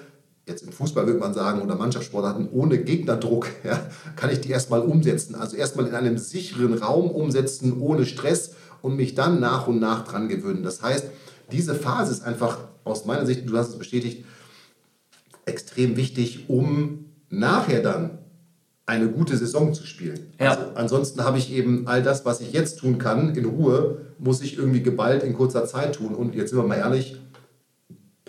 jetzt 0.46 0.64
im 0.64 0.72
Fußball 0.72 1.06
würde 1.06 1.20
man 1.20 1.34
sagen, 1.34 1.62
oder 1.62 1.76
Mannschaftssportarten, 1.76 2.50
ohne 2.52 2.80
Gegnerdruck, 2.80 3.48
ja, 3.64 3.80
kann 4.16 4.30
ich 4.30 4.42
die 4.42 4.50
erstmal 4.50 4.82
umsetzen. 4.82 5.36
Also 5.36 5.56
erstmal 5.56 5.88
in 5.88 5.96
einem 5.96 6.18
sicheren 6.18 6.74
Raum 6.74 7.10
umsetzen, 7.10 7.80
ohne 7.80 8.06
Stress 8.06 8.56
und 8.82 8.96
mich 8.96 9.16
dann 9.16 9.40
nach 9.40 9.68
und 9.68 9.80
nach 9.80 10.06
dran 10.06 10.28
gewöhnen. 10.28 10.64
Das 10.64 10.82
heißt, 10.82 11.06
diese 11.52 11.76
Phase 11.76 12.12
ist 12.12 12.24
einfach 12.24 12.60
aus 12.84 13.06
meiner 13.06 13.26
Sicht, 13.26 13.48
du 13.48 13.58
hast 13.58 13.70
es 13.70 13.78
bestätigt, 13.78 14.26
extrem 15.46 15.98
wichtig, 15.98 16.50
um 16.50 17.06
nachher 17.30 17.82
dann 17.82 18.20
eine 18.86 19.10
gute 19.10 19.38
Saison 19.38 19.74
zu 19.74 19.86
spielen. 19.86 20.34
Ja. 20.40 20.52
Also 20.52 20.64
ansonsten 20.76 21.24
habe 21.24 21.38
ich 21.38 21.52
eben 21.52 21.88
all 21.88 22.04
das, 22.04 22.26
was 22.26 22.42
ich 22.42 22.52
jetzt 22.52 22.80
tun 22.80 22.98
kann, 22.98 23.36
in 23.36 23.46
Ruhe, 23.46 24.02
muss 24.18 24.42
ich 24.42 24.58
irgendwie 24.58 24.84
geballt 24.84 25.24
in 25.24 25.34
kurzer 25.34 25.66
Zeit 25.66 25.96
tun. 25.96 26.14
Und 26.16 26.36
jetzt 26.36 26.50
sind 26.50 26.60
wir 26.60 26.68
mal 26.68 26.78
ehrlich, 26.78 27.18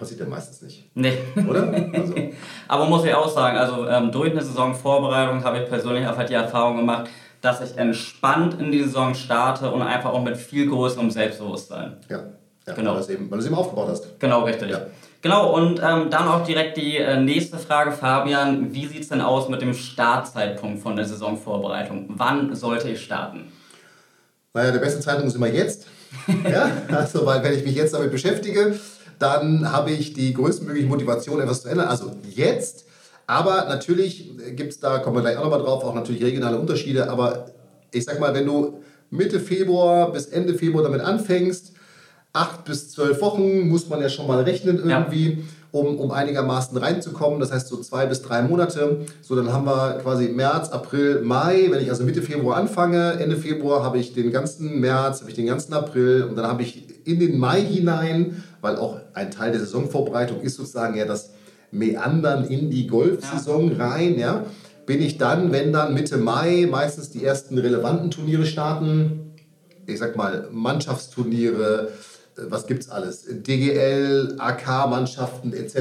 passiert 0.03 0.21
ja 0.21 0.27
meistens 0.27 0.63
nicht. 0.63 0.85
Nee. 0.95 1.17
Oder? 1.49 1.73
Also, 1.93 2.15
Aber 2.69 2.87
muss 2.87 3.05
ich 3.05 3.15
auch 3.15 3.29
sagen, 3.29 3.57
also 3.57 3.87
ähm, 3.87 4.11
durch 4.11 4.33
eine 4.33 4.43
Saisonvorbereitung 4.43 5.45
habe 5.45 5.59
ich 5.59 5.69
persönlich 5.69 6.07
einfach 6.07 6.25
die 6.25 6.35
Erfahrung 6.35 6.77
gemacht, 6.77 7.09
dass 7.41 7.61
ich 7.61 7.79
entspannt 7.79 8.61
in 8.61 8.73
die 8.73 8.83
Saison 8.83 9.15
starte 9.15 9.71
und 9.71 9.83
einfach 9.83 10.13
auch 10.13 10.23
mit 10.23 10.37
viel 10.37 10.69
größerem 10.69 11.11
Selbstbewusstsein. 11.11 11.97
ja. 12.09 12.25
ja 12.67 12.75
Genau. 12.75 12.91
Weil 12.91 13.05
du 13.31 13.37
es 13.37 13.47
eben, 13.47 13.55
aufgebaut 13.55 13.89
hast. 13.91 14.21
Genau, 14.21 14.45
richtig. 14.45 14.71
Ja. 14.71 14.87
Genau, 15.21 15.55
und 15.55 15.81
ähm, 15.81 16.11
dann 16.11 16.27
auch 16.27 16.45
direkt 16.45 16.77
die 16.77 16.97
äh, 16.97 17.21
nächste 17.21 17.57
Frage, 17.59 17.93
Fabian. 17.93 18.75
Wie 18.75 18.87
sieht 18.87 19.03
es 19.03 19.09
denn 19.09 19.21
aus 19.21 19.49
mit 19.49 19.63
dem 19.63 19.73
Startzeitpunkt 19.73 20.83
von 20.83 20.97
der 20.97 21.05
Saisonvorbereitung? 21.05 22.07
Wann 22.09 22.57
sollte 22.57 22.89
ich 22.89 23.05
starten? 23.05 23.53
Naja, 24.53 24.73
der 24.73 24.81
beste 24.81 24.99
Zeitpunkt 24.99 25.29
ist 25.29 25.37
immer 25.37 25.47
jetzt. 25.47 25.87
ja? 26.51 26.71
Also, 26.89 27.25
weil 27.25 27.43
wenn 27.43 27.55
ich 27.55 27.65
mich 27.65 27.77
jetzt 27.77 27.95
damit 27.95 28.11
beschäftige, 28.11 28.79
dann 29.23 29.71
habe 29.71 29.93
ich 29.93 30.13
die 30.13 30.35
größtmögliche 30.35 30.89
Motivation, 30.89 31.41
etwas 31.41 31.63
zu 31.63 31.69
ändern. 31.69 31.89
Also 31.89 32.11
jetzt. 32.35 32.85
Aber 33.27 33.67
natürlich 33.69 34.33
gibt 34.57 34.73
es 34.73 34.81
da, 34.81 34.99
kommen 34.99 35.17
wir 35.17 35.23
gleich 35.23 35.37
auch 35.37 35.45
nochmal 35.45 35.61
drauf, 35.61 35.85
auch 35.85 35.95
natürlich 35.95 36.23
regionale 36.23 36.59
Unterschiede. 36.59 37.09
Aber 37.09 37.47
ich 37.93 38.05
sag 38.05 38.19
mal, 38.19 38.35
wenn 38.35 38.47
du 38.47 38.83
Mitte 39.11 39.41
Februar 39.41 40.11
bis 40.11 40.27
Ende 40.27 40.55
Februar 40.55 40.83
damit 40.83 41.01
anfängst, 41.01 41.73
acht 42.33 42.65
bis 42.65 42.91
zwölf 42.91 43.21
Wochen 43.21 43.69
muss 43.69 43.89
man 43.89 44.01
ja 44.01 44.09
schon 44.09 44.27
mal 44.27 44.43
rechnen 44.43 44.79
irgendwie, 44.79 45.45
um, 45.73 45.99
um 45.99 46.11
einigermaßen 46.13 46.77
reinzukommen. 46.77 47.41
Das 47.41 47.51
heißt 47.51 47.67
so 47.67 47.79
zwei 47.79 48.07
bis 48.07 48.23
drei 48.23 48.43
Monate. 48.43 49.01
So, 49.23 49.35
dann 49.35 49.53
haben 49.53 49.67
wir 49.67 49.99
quasi 50.03 50.29
März, 50.29 50.69
April, 50.69 51.23
Mai. 51.23 51.69
Wenn 51.71 51.83
ich 51.83 51.91
also 51.91 52.05
Mitte 52.05 52.23
Februar 52.23 52.59
anfange, 52.59 53.15
Ende 53.15 53.37
Februar 53.37 53.83
habe 53.83 53.99
ich 53.99 54.13
den 54.13 54.31
ganzen 54.31 54.81
März, 54.81 55.21
habe 55.21 55.31
ich 55.31 55.37
den 55.37 55.47
ganzen 55.47 55.73
April 55.73 56.25
und 56.29 56.37
dann 56.37 56.47
habe 56.47 56.63
ich 56.63 56.85
in 57.05 57.19
den 57.19 57.39
Mai 57.39 57.63
hinein, 57.63 58.45
weil 58.61 58.77
auch 58.77 58.99
ein 59.15 59.31
Teil 59.31 59.51
der 59.51 59.61
Saisonvorbereitung 59.61 60.41
ist 60.43 60.57
sozusagen 60.57 60.97
ja 60.97 61.05
das 61.05 61.31
Meandern 61.73 62.45
in 62.45 62.71
die 62.71 62.87
Golfsaison 62.87 63.73
rein, 63.73 64.19
ja, 64.19 64.45
bin 64.85 65.01
ich 65.01 65.17
dann, 65.17 65.53
wenn 65.53 65.73
dann 65.73 65.95
Mitte 65.95 66.19
Mai 66.19 66.69
meistens 66.71 67.11
die 67.11 67.25
ersten 67.25 67.57
relevanten 67.57 68.11
Turniere 68.11 68.45
starten, 68.45 69.33
ich 69.87 69.99
sag 69.99 70.17
mal, 70.17 70.49
Mannschaftsturniere, 70.53 71.89
was 72.37 72.67
gibt's 72.67 72.89
alles? 72.89 73.25
DGL, 73.29 74.37
AK-Mannschaften 74.39 75.53
etc. 75.53 75.77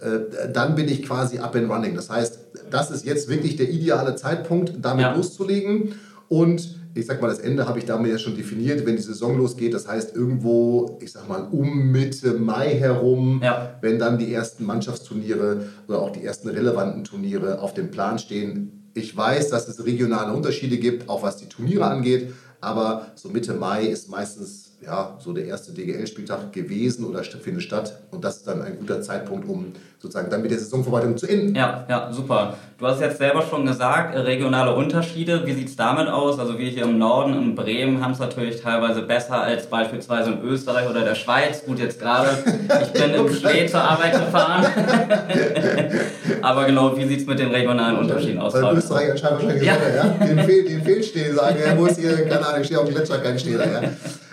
Äh, 0.00 0.50
Dann 0.52 0.74
bin 0.74 0.88
ich 0.88 1.02
quasi 1.02 1.38
up 1.38 1.54
and 1.56 1.70
running. 1.70 1.94
Das 1.94 2.10
heißt, 2.10 2.38
das 2.70 2.90
ist 2.90 3.04
jetzt 3.04 3.28
wirklich 3.28 3.56
der 3.56 3.68
ideale 3.70 4.14
Zeitpunkt, 4.16 4.74
damit 4.82 5.04
Ja. 5.06 5.14
loszulegen. 5.14 5.94
Und 6.28 6.76
ich 6.94 7.06
sag 7.06 7.20
mal, 7.22 7.28
das 7.28 7.38
Ende 7.38 7.68
habe 7.68 7.78
ich 7.78 7.84
damit 7.84 8.10
ja 8.10 8.18
schon 8.18 8.36
definiert, 8.36 8.84
wenn 8.86 8.96
die 8.96 9.02
Saison 9.02 9.36
losgeht. 9.38 9.74
Das 9.74 9.86
heißt, 9.86 10.14
irgendwo, 10.16 10.98
ich 11.00 11.12
sag 11.12 11.28
mal, 11.28 11.46
um 11.50 11.90
Mitte 11.92 12.32
Mai 12.34 12.74
herum, 12.74 13.40
Ja. 13.42 13.76
wenn 13.80 13.98
dann 13.98 14.18
die 14.18 14.32
ersten 14.32 14.64
Mannschaftsturniere 14.64 15.66
oder 15.86 16.00
auch 16.00 16.10
die 16.10 16.24
ersten 16.24 16.48
relevanten 16.48 17.04
Turniere 17.04 17.60
auf 17.60 17.74
dem 17.74 17.90
Plan 17.90 18.18
stehen. 18.18 18.90
Ich 18.94 19.16
weiß, 19.16 19.50
dass 19.50 19.68
es 19.68 19.84
regionale 19.84 20.32
Unterschiede 20.32 20.78
gibt, 20.78 21.08
auch 21.08 21.22
was 21.22 21.36
die 21.36 21.46
Turniere 21.48 21.84
angeht, 21.84 22.32
aber 22.60 23.06
so 23.14 23.28
Mitte 23.28 23.54
Mai 23.54 23.84
ist 23.86 24.08
meistens 24.08 24.69
ja, 24.84 25.16
so 25.18 25.32
der 25.32 25.44
erste 25.44 25.72
DGL-Spieltag 25.72 26.52
gewesen 26.52 27.04
oder 27.04 27.22
findet 27.22 27.62
statt 27.62 28.00
und 28.10 28.24
das 28.24 28.38
ist 28.38 28.46
dann 28.46 28.62
ein 28.62 28.78
guter 28.78 29.02
Zeitpunkt, 29.02 29.46
um 29.46 29.72
sozusagen 29.98 30.30
dann 30.30 30.40
mit 30.40 30.50
der 30.50 30.58
Saisonvorbereitung 30.58 31.18
zu 31.18 31.26
enden. 31.26 31.54
Ja, 31.54 31.84
ja, 31.88 32.10
super. 32.10 32.54
Du 32.78 32.86
hast 32.86 33.02
jetzt 33.02 33.18
selber 33.18 33.42
schon 33.42 33.66
gesagt, 33.66 34.14
äh, 34.14 34.20
regionale 34.20 34.74
Unterschiede. 34.74 35.42
Wie 35.44 35.52
sieht 35.52 35.68
es 35.68 35.76
damit 35.76 36.08
aus? 36.08 36.38
Also 36.38 36.58
wir 36.58 36.70
hier 36.70 36.84
im 36.84 36.96
Norden, 36.96 37.34
in 37.34 37.54
Bremen, 37.54 38.02
haben 38.02 38.12
es 38.12 38.18
natürlich 38.18 38.62
teilweise 38.62 39.02
besser 39.02 39.42
als 39.42 39.66
beispielsweise 39.66 40.30
in 40.30 40.42
Österreich 40.42 40.88
oder 40.88 41.04
der 41.04 41.14
Schweiz. 41.14 41.62
Gut, 41.66 41.78
jetzt 41.78 42.00
gerade, 42.00 42.30
ich 42.82 42.92
bin 42.92 43.12
im 43.12 43.28
Schnee 43.28 43.66
zur 43.66 43.82
Arbeit 43.82 44.12
gefahren. 44.12 44.64
Aber 46.40 46.64
genau, 46.64 46.96
wie 46.96 47.04
sieht 47.04 47.20
es 47.20 47.26
mit 47.26 47.38
den 47.38 47.50
regionalen 47.50 47.98
Unterschieden 47.98 48.38
aus? 48.38 48.54
Weil? 48.54 48.78
Österreich 48.78 49.10
anscheinend 49.10 49.42
wahrscheinlich 49.42 49.66
Ja. 49.66 49.76
ja? 49.94 50.26
Den, 50.26 50.38
Fehl, 50.38 50.64
den 50.64 50.82
Fehlstehen 50.82 51.36
sagen, 51.36 51.56
er 51.62 51.74
muss 51.74 51.98
hier, 51.98 52.16
keine 52.26 52.46
Ahnung, 52.46 52.62
ich 52.62 52.66
stehe 52.66 52.80
auf 52.80 52.86
dem 52.86 52.94
Gletscher, 52.94 53.18
kein 53.18 53.38
Steh 53.38 53.58
da, 53.58 53.64
ja. 53.66 53.82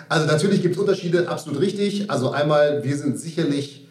Also 0.08 0.26
natürlich 0.26 0.62
gibt 0.62 0.74
es 0.74 0.80
Unterschiede, 0.80 1.28
absolut 1.28 1.60
richtig. 1.60 2.10
Also 2.10 2.30
einmal, 2.30 2.82
wir 2.84 2.96
sind 2.96 3.18
sicherlich, 3.18 3.86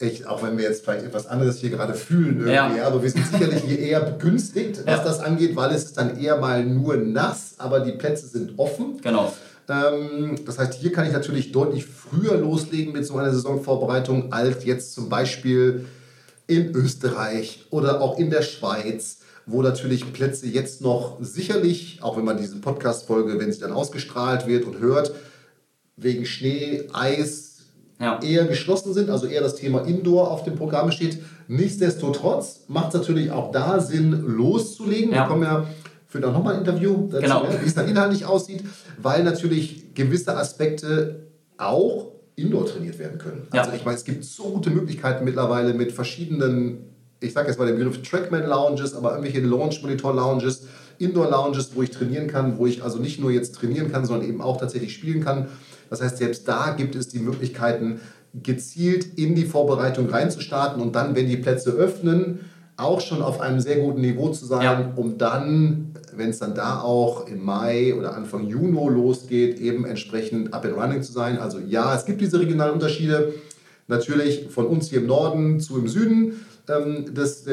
ich, 0.00 0.26
auch 0.26 0.42
wenn 0.42 0.56
wir 0.56 0.64
jetzt 0.64 0.84
vielleicht 0.84 1.04
etwas 1.04 1.26
anderes 1.26 1.58
hier 1.58 1.70
gerade 1.70 1.94
fühlen, 1.94 2.38
irgendwie, 2.46 2.52
Ja. 2.78 2.86
aber 2.86 3.02
wir 3.02 3.10
sind 3.10 3.26
sicherlich 3.26 3.62
hier 3.64 3.78
eher 3.78 4.00
begünstigt, 4.00 4.78
was 4.84 4.98
Ja. 4.98 5.04
das 5.04 5.20
angeht, 5.20 5.54
weil 5.56 5.72
es 5.74 5.84
ist 5.86 5.96
dann 5.98 6.18
eher 6.20 6.36
mal 6.38 6.64
nur 6.64 6.96
nass, 6.96 7.54
aber 7.58 7.80
die 7.80 7.92
Plätze 7.92 8.26
sind 8.26 8.58
offen. 8.58 9.00
Genau. 9.02 9.32
Ähm, 9.68 10.36
das 10.46 10.58
heißt, 10.58 10.74
hier 10.74 10.92
kann 10.92 11.06
ich 11.06 11.12
natürlich 11.12 11.52
deutlich 11.52 11.84
früher 11.86 12.36
loslegen 12.38 12.92
mit 12.92 13.04
so 13.06 13.16
einer 13.16 13.30
Saisonvorbereitung 13.32 14.32
als 14.32 14.64
jetzt 14.64 14.94
zum 14.94 15.08
Beispiel 15.08 15.84
in 16.46 16.74
Österreich 16.74 17.66
oder 17.70 18.00
auch 18.00 18.18
in 18.18 18.30
der 18.30 18.40
Schweiz, 18.42 19.18
wo 19.44 19.60
natürlich 19.62 20.12
Plätze 20.12 20.46
jetzt 20.46 20.80
noch 20.80 21.18
sicherlich, 21.20 21.98
auch 22.02 22.16
wenn 22.16 22.24
man 22.24 22.38
diese 22.38 22.56
Podcast-Folge, 22.56 23.38
wenn 23.38 23.52
sie 23.52 23.60
dann 23.60 23.72
ausgestrahlt 23.72 24.46
wird 24.46 24.64
und 24.64 24.78
hört, 24.78 25.12
wegen 26.00 26.24
Schnee, 26.24 26.84
Eis 26.92 27.56
Ja. 28.00 28.20
eher 28.22 28.44
geschlossen 28.46 28.94
sind, 28.94 29.10
also 29.10 29.26
eher 29.26 29.40
das 29.40 29.56
Thema 29.56 29.80
Indoor 29.86 30.30
auf 30.30 30.44
dem 30.44 30.54
Programm 30.54 30.92
steht. 30.92 31.18
Nichtsdestotrotz 31.48 32.60
macht 32.68 32.88
es 32.88 32.94
natürlich 33.00 33.30
auch 33.30 33.50
da 33.52 33.80
Sinn, 33.80 34.12
loszulegen. 34.26 35.10
Ja. 35.12 35.24
Wir 35.24 35.28
kommen 35.28 35.42
ja 35.42 35.66
für 36.06 36.20
dann 36.20 36.32
nochmal 36.32 36.54
ein 36.54 36.60
Interview 36.60 37.08
dazu, 37.10 37.22
Genau. 37.22 37.44
ja, 37.44 37.60
wie 37.62 37.66
es 37.66 37.74
dann 37.74 37.88
inhaltlich 37.88 38.24
aussieht, 38.24 38.62
weil 39.02 39.24
natürlich 39.24 39.94
gewisse 39.94 40.36
Aspekte 40.36 41.26
auch 41.58 42.12
indoor 42.36 42.66
trainiert 42.66 42.98
werden 42.98 43.18
können. 43.18 43.48
Ja. 43.52 43.62
Also 43.62 43.74
ich 43.74 43.84
meine, 43.84 43.96
es 43.96 44.04
gibt 44.04 44.24
so 44.24 44.44
gute 44.44 44.70
Möglichkeiten 44.70 45.24
mittlerweile 45.24 45.74
mit 45.74 45.90
verschiedenen, 45.92 46.78
ich 47.20 47.32
sage 47.32 47.48
jetzt 47.48 47.58
mal 47.58 47.66
den 47.66 47.76
Begriff 47.76 48.00
Trackman 48.08 48.46
Lounges, 48.46 48.94
aber 48.94 49.10
irgendwelche 49.16 49.40
Launch 49.40 49.82
Monitor 49.82 50.14
Lounges, 50.14 50.66
Indoor 50.98 51.30
Lounges, 51.30 51.72
wo 51.74 51.82
ich 51.82 51.90
trainieren 51.90 52.28
kann, 52.28 52.58
wo 52.58 52.66
ich 52.66 52.82
also 52.84 52.98
nicht 52.98 53.20
nur 53.20 53.30
jetzt 53.32 53.56
trainieren 53.56 53.90
kann, 53.90 54.06
sondern 54.06 54.28
eben 54.28 54.40
auch 54.40 54.56
tatsächlich 54.58 54.94
spielen 54.94 55.22
kann. 55.22 55.48
Das 55.90 56.00
heißt, 56.02 56.18
selbst 56.18 56.46
da 56.46 56.74
gibt 56.76 56.94
es 56.94 57.08
die 57.08 57.18
Möglichkeiten, 57.18 58.00
gezielt 58.42 59.18
in 59.18 59.34
die 59.34 59.46
Vorbereitung 59.46 60.08
reinzustarten 60.08 60.82
und 60.82 60.94
dann, 60.94 61.16
wenn 61.16 61.26
die 61.28 61.38
Plätze 61.38 61.70
öffnen, 61.70 62.40
auch 62.76 63.00
schon 63.00 63.22
auf 63.22 63.40
einem 63.40 63.58
sehr 63.58 63.80
guten 63.80 64.00
Niveau 64.02 64.28
zu 64.28 64.46
sein, 64.46 64.62
Ja. 64.62 64.92
um 64.94 65.18
dann, 65.18 65.92
wenn 66.14 66.30
es 66.30 66.38
dann 66.38 66.54
da 66.54 66.80
auch 66.80 67.26
im 67.26 67.44
Mai 67.44 67.94
oder 67.94 68.14
Anfang 68.14 68.46
Juni 68.46 68.88
losgeht, 68.88 69.58
eben 69.58 69.84
entsprechend 69.84 70.54
up 70.54 70.64
and 70.64 70.76
running 70.76 71.02
zu 71.02 71.10
sein. 71.12 71.38
Also 71.38 71.58
ja, 71.58 71.94
es 71.94 72.04
gibt 72.04 72.20
diese 72.20 72.38
regionalen 72.38 72.74
Unterschiede, 72.74 73.34
natürlich 73.88 74.48
von 74.50 74.66
uns 74.66 74.90
hier 74.90 75.00
im 75.00 75.06
Norden 75.06 75.58
zu 75.58 75.78
im 75.78 75.88
Süden, 75.88 76.44
ähm, 76.68 77.12
des, 77.14 77.46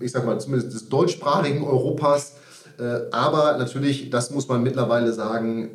ich 0.00 0.10
sag 0.10 0.26
mal 0.26 0.40
zumindest 0.40 0.74
des 0.74 0.88
deutschsprachigen 0.88 1.62
Europas. 1.62 2.34
Äh, 2.80 3.02
aber 3.12 3.58
natürlich, 3.58 4.10
das 4.10 4.30
muss 4.30 4.48
man 4.48 4.62
mittlerweile 4.62 5.12
sagen, 5.12 5.72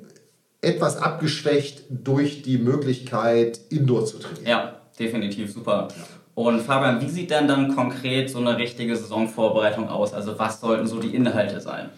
etwas 0.67 0.97
abgeschwächt 0.97 1.83
durch 1.89 2.43
die 2.43 2.57
Möglichkeit, 2.57 3.59
Indoor 3.69 4.05
zu 4.05 4.19
trainieren. 4.19 4.47
Ja, 4.47 4.81
definitiv 4.99 5.53
super. 5.53 5.87
Und 6.35 6.61
Fabian, 6.61 7.01
wie 7.01 7.09
sieht 7.09 7.31
denn 7.31 7.47
dann 7.47 7.75
konkret 7.75 8.29
so 8.29 8.37
eine 8.39 8.57
richtige 8.57 8.95
Saisonvorbereitung 8.95 9.89
aus? 9.89 10.13
Also 10.13 10.37
was 10.37 10.59
sollten 10.61 10.85
so 10.85 10.99
die 10.99 11.15
Inhalte 11.15 11.59
sein? 11.61 11.89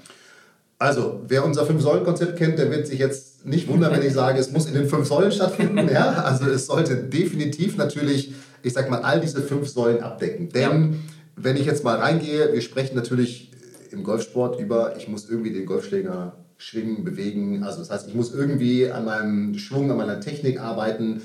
Also, 0.81 1.19
wer 1.27 1.43
unser 1.43 1.65
Fünf-Säulen-Konzept 1.65 2.38
kennt, 2.38 2.57
der 2.57 2.71
wird 2.71 2.88
sich 2.88 2.99
jetzt 2.99 3.45
nicht 3.45 3.67
wundern, 3.67 3.91
wenn 3.91 4.01
ich 4.01 4.13
sage, 4.13 4.39
es 4.39 4.53
muss 4.53 4.65
in 4.65 4.73
den 4.73 4.88
fünf 4.88 5.09
Säulen 5.09 5.33
stattfinden. 5.33 5.89
Ja? 5.91 6.23
Also, 6.23 6.45
es 6.49 6.67
sollte 6.67 6.95
definitiv 6.95 7.75
natürlich, 7.75 8.33
ich 8.63 8.71
sag 8.71 8.89
mal, 8.89 9.01
all 9.01 9.19
diese 9.19 9.41
fünf 9.41 9.67
Säulen 9.67 10.01
abdecken. 10.01 10.47
Denn, 10.47 11.03
wenn 11.35 11.57
ich 11.57 11.65
jetzt 11.65 11.83
mal 11.83 11.97
reingehe, 11.97 12.53
wir 12.53 12.61
sprechen 12.61 12.95
natürlich 12.95 13.51
im 13.91 14.03
Golfsport 14.03 14.57
über, 14.57 14.95
ich 14.95 15.09
muss 15.09 15.29
irgendwie 15.29 15.51
den 15.51 15.65
Golfschläger 15.65 16.38
schwingen, 16.59 17.03
bewegen. 17.03 17.63
Also, 17.63 17.79
das 17.79 17.89
heißt, 17.89 18.07
ich 18.09 18.13
muss 18.15 18.33
irgendwie 18.33 18.91
an 18.91 19.05
meinem 19.05 19.57
Schwung, 19.57 19.89
an 19.89 19.97
meiner 19.97 20.19
Technik 20.19 20.59
arbeiten. 20.59 21.21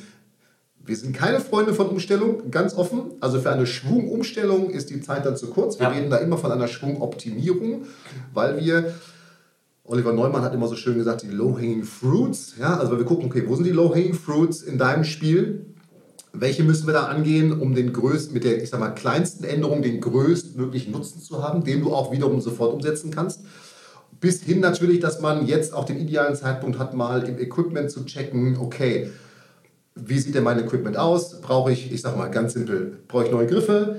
Wir 0.86 0.96
sind 0.96 1.14
keine 1.14 1.40
Freunde 1.40 1.74
von 1.74 1.88
Umstellung, 1.88 2.50
ganz 2.50 2.74
offen. 2.74 3.12
Also 3.20 3.40
für 3.40 3.50
eine 3.50 3.66
Schwungumstellung 3.66 4.70
ist 4.70 4.90
die 4.90 5.00
Zeit 5.00 5.26
dann 5.26 5.36
zu 5.36 5.48
kurz. 5.48 5.78
Wir 5.78 5.86
Ja. 5.86 5.92
reden 5.92 6.10
da 6.10 6.18
immer 6.18 6.38
von 6.38 6.52
einer 6.52 6.68
Schwungoptimierung, 6.68 7.86
weil 8.32 8.60
wir 8.60 8.94
Oliver 9.84 10.12
Neumann 10.12 10.42
hat 10.42 10.54
immer 10.54 10.68
so 10.68 10.76
schön 10.76 10.96
gesagt, 10.96 11.22
die 11.22 11.28
Low-Hanging 11.28 11.84
Fruits. 11.84 12.54
Ja, 12.58 12.78
also 12.78 12.96
wir 12.96 13.04
gucken, 13.04 13.26
okay, 13.26 13.44
wo 13.46 13.54
sind 13.56 13.64
die 13.64 13.70
Low-Hanging 13.72 14.14
Fruits 14.14 14.62
in 14.62 14.78
deinem 14.78 15.04
Spiel? 15.04 15.66
Welche 16.32 16.64
müssen 16.64 16.86
wir 16.86 16.94
da 16.94 17.04
angehen, 17.06 17.58
um 17.60 17.74
den 17.74 17.92
größten, 17.92 18.32
mit 18.34 18.44
der, 18.44 18.62
ich 18.62 18.70
sag 18.70 18.80
mal, 18.80 18.90
kleinsten 18.90 19.44
Änderung 19.44 19.82
den 19.82 20.00
größtmöglichen 20.00 20.92
Nutzen 20.92 21.20
zu 21.20 21.42
haben, 21.42 21.64
den 21.64 21.80
du 21.82 21.92
auch 21.94 22.12
wiederum 22.12 22.40
sofort 22.40 22.72
umsetzen 22.74 23.10
kannst? 23.10 23.40
Bis 24.24 24.42
hin 24.42 24.60
natürlich, 24.60 25.00
dass 25.00 25.20
man 25.20 25.46
jetzt 25.46 25.74
auch 25.74 25.84
den 25.84 25.98
idealen 25.98 26.34
Zeitpunkt 26.34 26.78
hat, 26.78 26.94
mal 26.94 27.28
im 27.28 27.38
Equipment 27.38 27.90
zu 27.90 28.06
checken, 28.06 28.56
okay, 28.58 29.10
wie 29.94 30.18
sieht 30.18 30.34
denn 30.34 30.44
mein 30.44 30.58
Equipment 30.58 30.96
aus? 30.96 31.42
Brauche 31.42 31.72
ich, 31.72 31.92
ich 31.92 32.00
sag 32.00 32.16
mal 32.16 32.30
ganz 32.30 32.54
simpel, 32.54 32.96
brauche 33.06 33.26
ich 33.26 33.30
neue 33.30 33.46
Griffe? 33.46 33.96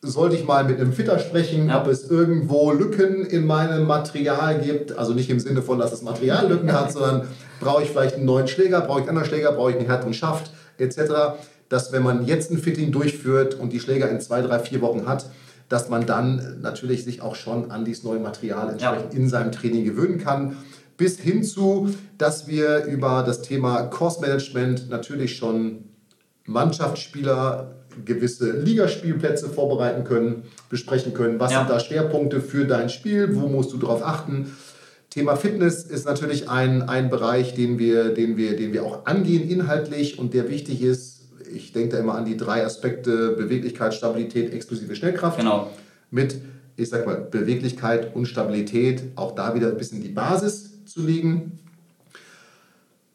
sollte 0.00 0.36
ich 0.36 0.44
mal 0.44 0.62
mit 0.62 0.78
einem 0.78 0.92
Fitter 0.92 1.18
sprechen, 1.18 1.70
ja. 1.70 1.80
ob 1.82 1.88
es 1.88 2.08
irgendwo 2.08 2.70
Lücken 2.70 3.26
in 3.26 3.46
meinem 3.46 3.84
Material 3.84 4.60
gibt. 4.60 4.96
Also 4.96 5.12
nicht 5.12 5.28
im 5.28 5.40
Sinne 5.40 5.60
von, 5.60 5.80
dass 5.80 5.90
das 5.90 6.02
Material 6.02 6.48
Lücken 6.48 6.72
hat, 6.72 6.92
sondern 6.92 7.26
brauche 7.58 7.82
ich 7.82 7.90
vielleicht 7.90 8.14
einen 8.14 8.24
neuen 8.24 8.46
Schläger, 8.46 8.80
brauche 8.82 9.00
ich 9.00 9.08
einen 9.08 9.16
anderen 9.16 9.28
Schläger, 9.28 9.50
brauche 9.50 9.70
ich 9.70 9.76
einen 9.76 9.86
härteren 9.86 10.14
Schaft 10.14 10.52
etc. 10.78 11.40
Dass 11.68 11.90
wenn 11.90 12.04
man 12.04 12.24
jetzt 12.24 12.52
ein 12.52 12.58
Fitting 12.58 12.92
durchführt 12.92 13.56
und 13.56 13.72
die 13.72 13.80
Schläger 13.80 14.08
in 14.08 14.20
zwei, 14.20 14.40
drei, 14.40 14.60
vier 14.60 14.80
Wochen 14.82 15.08
hat, 15.08 15.26
dass 15.68 15.88
man 15.88 16.06
dann 16.06 16.60
natürlich 16.62 17.04
sich 17.04 17.20
auch 17.20 17.34
schon 17.34 17.70
an 17.70 17.84
dieses 17.84 18.04
neue 18.04 18.20
Material 18.20 18.70
entsprechend 18.70 19.12
ja. 19.12 19.18
in 19.18 19.28
seinem 19.28 19.52
Training 19.52 19.84
gewöhnen 19.84 20.18
kann. 20.18 20.56
Bis 20.96 21.18
hin 21.18 21.44
zu, 21.44 21.94
dass 22.16 22.48
wir 22.48 22.84
über 22.84 23.22
das 23.24 23.42
Thema 23.42 23.82
Course 23.84 24.20
Management 24.20 24.90
natürlich 24.90 25.36
schon 25.36 25.84
Mannschaftsspieler 26.46 27.74
gewisse 28.04 28.52
Ligaspielplätze 28.52 29.48
vorbereiten 29.48 30.04
können, 30.04 30.44
besprechen 30.70 31.14
können. 31.14 31.38
Was 31.38 31.52
ja. 31.52 31.58
sind 31.60 31.70
da 31.70 31.80
Schwerpunkte 31.80 32.40
für 32.40 32.64
dein 32.64 32.88
Spiel? 32.88 33.36
Wo 33.36 33.48
musst 33.48 33.72
du 33.72 33.76
darauf 33.76 34.04
achten? 34.04 34.52
Thema 35.10 35.36
Fitness 35.36 35.84
ist 35.84 36.06
natürlich 36.06 36.48
ein, 36.50 36.82
ein 36.82 37.10
Bereich, 37.10 37.54
den 37.54 37.78
wir, 37.78 38.12
den, 38.14 38.36
wir, 38.36 38.56
den 38.56 38.72
wir 38.72 38.84
auch 38.84 39.06
angehen 39.06 39.48
inhaltlich 39.48 40.18
und 40.18 40.34
der 40.34 40.48
wichtig 40.48 40.82
ist. 40.82 41.17
Ich 41.52 41.72
denke 41.72 41.96
da 41.96 41.98
immer 41.98 42.14
an 42.14 42.24
die 42.24 42.36
drei 42.36 42.64
Aspekte 42.64 43.30
Beweglichkeit, 43.30 43.94
Stabilität, 43.94 44.52
exklusive 44.52 44.94
Schnellkraft. 44.94 45.38
Genau. 45.38 45.70
Mit, 46.10 46.36
ich 46.76 46.88
sag 46.88 47.06
mal, 47.06 47.16
Beweglichkeit 47.16 48.14
und 48.14 48.26
Stabilität 48.26 49.02
auch 49.16 49.34
da 49.34 49.54
wieder 49.54 49.68
ein 49.68 49.76
bisschen 49.76 50.02
die 50.02 50.08
Basis 50.08 50.84
zu 50.84 51.02
legen. 51.02 51.58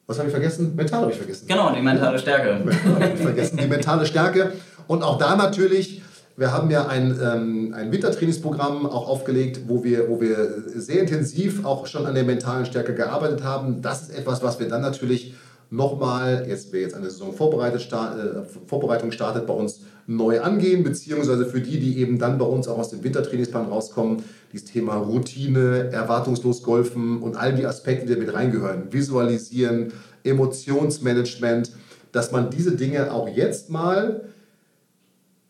Was 0.06 0.20
habe 0.20 0.28
ich 0.28 0.34
vergessen? 0.34 0.76
Mental 0.76 1.02
habe 1.02 1.12
ich 1.12 1.18
vergessen. 1.18 1.48
Genau, 1.48 1.74
die 1.74 1.82
mentale 1.82 2.20
Stärke. 2.20 2.64
Mental 2.66 2.96
habe 2.96 3.14
ich 3.16 3.22
vergessen. 3.22 3.58
Die 3.58 3.68
mentale 3.68 4.06
Stärke. 4.06 4.52
Und 4.88 5.02
auch 5.02 5.18
da 5.18 5.36
natürlich, 5.36 6.02
wir 6.36 6.52
haben 6.52 6.70
ja 6.70 6.88
ein, 6.88 7.18
ähm, 7.24 7.74
ein 7.74 7.92
Wintertrainingsprogramm 7.92 8.86
auch 8.86 9.08
aufgelegt, 9.08 9.62
wo 9.68 9.84
wir, 9.84 10.10
wo 10.10 10.20
wir 10.20 10.64
sehr 10.76 11.00
intensiv 11.00 11.66
auch 11.66 11.88
schon 11.88 12.06
an 12.06 12.16
der 12.16 12.26
mentalen 12.26 12.66
Stärke 12.66 12.94
gearbeitet 12.94 13.44
haben. 13.44 13.82
Das 13.82 14.04
ist 14.04 14.18
etwas, 14.18 14.44
was 14.44 14.60
wir 14.60 14.68
dann 14.68 14.82
natürlich 14.82 15.36
nochmal, 15.74 16.46
jetzt 16.48 16.72
wer 16.72 16.82
jetzt 16.82 16.94
eine 16.94 17.10
Saison 17.10 17.34
vorbereitet, 17.34 17.82
start, 17.82 18.18
äh, 18.18 18.44
Vorbereitung 18.68 19.12
startet, 19.12 19.48
bei 19.48 19.54
uns 19.54 19.82
neu 20.06 20.40
angehen, 20.40 20.84
beziehungsweise 20.84 21.48
für 21.48 21.62
die, 21.62 21.80
die 21.80 21.98
eben 21.98 22.20
dann 22.20 22.38
bei 22.38 22.46
uns 22.46 22.68
auch 22.68 22.78
aus 22.78 22.90
dem 22.90 23.04
Wintertrainingsplan 23.04 23.66
rauskommen, 23.66 24.24
dieses 24.52 24.68
Thema 24.68 24.98
Routine, 24.98 25.90
erwartungslos 25.92 26.62
golfen 26.62 27.22
und 27.22 27.36
all 27.38 27.56
die 27.56 27.66
Aspekte, 27.66 28.06
die 28.06 28.20
mit 28.20 28.34
reingehören, 28.34 28.94
visualisieren, 28.94 29.92
Emotionsmanagement, 30.24 31.72
dass 32.12 32.32
man 32.32 32.52
diese 32.52 32.76
Dinge 32.76 33.12
auch 33.12 33.28
jetzt 33.28 33.72
mal 33.72 34.22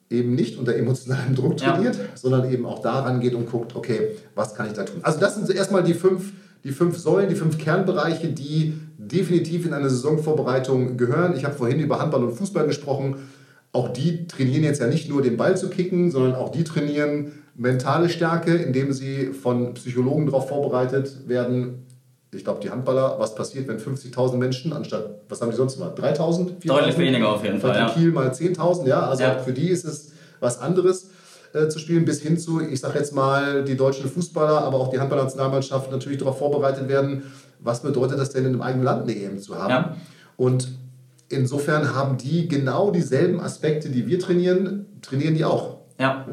eben 0.10 0.36
nicht 0.36 0.58
unter 0.58 0.75
emotionalem 0.75 1.36
Druck 1.36 1.58
trainiert, 1.58 1.96
ja. 1.96 2.03
sondern 2.15 2.50
eben 2.50 2.65
auch 2.65 2.82
daran 2.82 3.20
geht 3.20 3.34
und 3.34 3.51
guckt, 3.51 3.75
okay, 3.75 4.15
was 4.36 4.56
kann 4.56 4.68
ich 4.68 4.74
da 4.74 4.84
tun? 4.84 5.01
Also 5.01 5.20
das 5.20 5.36
sind 5.36 5.50
erstmal 5.50 5.84
die 5.84 5.96
fünf, 5.96 6.32
die 6.63 6.72
fünf 6.72 6.98
Säulen, 6.98 7.27
die 7.27 7.36
fünf 7.36 7.58
Kernbereiche, 7.58 8.30
die 8.30 8.74
definitiv 9.07 9.65
in 9.65 9.74
eine 9.74 9.89
Saisonvorbereitung 9.89 10.98
gehören. 10.98 11.36
Ich 11.36 11.45
habe 11.45 11.55
vorhin 11.55 11.79
über 11.79 12.00
Handball 12.00 12.24
und 12.24 12.33
Fußball 12.33 12.65
gesprochen. 12.67 13.15
Auch 13.72 13.89
die 13.89 14.27
trainieren 14.27 14.63
jetzt 14.63 14.81
ja 14.81 14.88
nicht 14.88 15.10
nur 15.10 15.22
den 15.22 15.38
Ball 15.38 15.57
zu 15.57 15.69
kicken, 15.69 16.12
sondern 16.12 16.36
auch 16.36 16.50
die 16.50 16.63
trainieren 16.63 17.31
mentale 17.55 18.10
Stärke, 18.10 18.55
indem 18.55 18.93
sie 18.93 19.27
von 19.27 19.74
Psychologen 19.75 20.25
darauf 20.25 20.50
vorbereitet 20.50 21.27
werden, 21.27 21.86
ich 22.31 22.43
glaube, 22.43 22.60
die 22.62 22.69
Handballer, 22.69 23.15
was 23.19 23.36
passiert, 23.36 23.67
wenn 23.67 23.77
50.000 23.77 24.38
Menschen 24.38 24.74
anstatt, 24.74 25.22
was 25.29 25.41
haben 25.41 25.51
die 25.51 25.57
sonst 25.57 25.75
immer, 25.75 25.93
3.000? 25.93 26.65
Deutlich 26.65 26.98
weniger 26.98 27.29
auf 27.29 27.43
jeden 27.43 27.60
Fall. 27.60 27.75
Ja. 27.75 27.89
Kiel 27.89 28.12
mal 28.12 28.29
10.000, 28.29 28.88
ja. 28.88 29.07
Also 29.07 29.24
ja. 29.24 29.38
für 29.38 29.53
die 29.53 29.69
ist 29.69 29.86
es 29.86 30.13
was 30.39 30.60
anderes 30.60 31.12
äh, 31.53 31.67
zu 31.67 31.79
spielen, 31.79 32.05
bis 32.05 32.22
hin 32.22 32.38
zu, 32.38 32.60
ich 32.60 32.79
sage 32.79 32.98
jetzt 32.98 33.13
mal, 33.13 33.63
die 33.63 33.77
deutschen 33.77 34.10
Fußballer, 34.10 34.62
aber 34.62 34.79
auch 34.79 34.89
die 34.89 35.00
Handballnationalmannschaft 35.00 35.91
natürlich 35.91 36.17
darauf 36.17 36.39
vorbereitet 36.39 36.88
werden, 36.88 37.24
was 37.63 37.82
bedeutet 37.82 38.20
das 38.20 38.32
denn 38.32 38.46
in 38.46 38.51
einem 38.51 38.62
eigenen 38.62 38.84
Land 38.84 39.03
eine 39.03 39.15
EM 39.15 39.39
zu 39.39 39.58
haben. 39.58 39.70
Ja. 39.70 39.98
Und 40.38 40.70
insofern 41.29 41.96
haben 41.96 42.17
die 42.17 42.48
genau 42.48 42.91
dieselben 42.91 43.39
Aspekte, 43.39 43.89
die 43.89 44.08
wir 44.08 44.20
trainieren, 44.20 44.86
trainieren 45.02 45.36
die 45.36 45.45
auch. 45.45 45.78
Ja. 45.99 46.26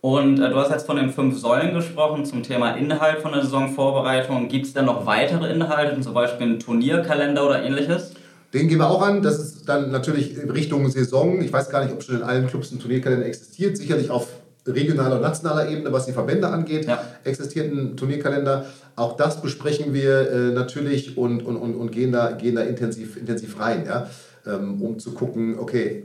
Und 0.00 0.40
äh, 0.40 0.50
du 0.50 0.56
hast 0.56 0.70
jetzt 0.70 0.86
von 0.86 0.96
den 0.96 1.10
fünf 1.10 1.38
Säulen 1.38 1.74
gesprochen 1.74 2.24
zum 2.24 2.42
Thema 2.42 2.76
Inhalt 2.76 3.20
von 3.20 3.32
der 3.32 3.42
Saisonvorbereitung. 3.42 4.48
Gibt 4.48 4.66
es 4.66 4.72
denn 4.72 4.84
noch 4.84 5.06
weitere 5.06 5.52
Inhalte, 5.52 6.00
zum 6.00 6.14
Beispiel 6.14 6.46
einen 6.46 6.60
Turnierkalender 6.60 7.44
oder 7.44 7.62
ähnliches? 7.62 8.12
Den 8.54 8.68
gehen 8.68 8.78
wir 8.78 8.88
auch 8.88 9.02
an. 9.02 9.22
Das 9.22 9.40
ist 9.40 9.68
dann 9.68 9.90
natürlich 9.90 10.36
Richtung 10.38 10.88
Saison. 10.88 11.40
Ich 11.40 11.52
weiß 11.52 11.70
gar 11.70 11.84
nicht, 11.84 11.92
ob 11.92 12.02
schon 12.02 12.16
in 12.16 12.22
allen 12.22 12.46
Clubs 12.46 12.70
ein 12.70 12.78
Turnierkalender 12.78 13.26
existiert. 13.26 13.76
Sicherlich 13.76 14.10
auf 14.10 14.28
regionaler 14.66 15.16
und 15.16 15.22
nationaler 15.22 15.68
Ebene, 15.68 15.92
was 15.92 16.06
die 16.06 16.12
Verbände 16.12 16.48
angeht, 16.48 16.86
ja. 16.86 17.02
existiert 17.24 17.72
ein 17.72 17.96
Turnierkalender. 17.96 18.66
Auch 18.96 19.16
das 19.16 19.40
besprechen 19.40 19.92
wir 19.92 20.30
äh, 20.30 20.36
natürlich 20.52 21.16
und, 21.16 21.44
und, 21.44 21.56
und, 21.56 21.74
und 21.74 21.92
gehen 21.92 22.12
da, 22.12 22.32
gehen 22.32 22.56
da 22.56 22.62
intensiv, 22.62 23.16
intensiv 23.16 23.58
rein, 23.60 23.84
ja? 23.86 24.08
Ähm, 24.46 24.80
um 24.80 24.98
zu 24.98 25.12
gucken, 25.12 25.58
okay, 25.58 26.04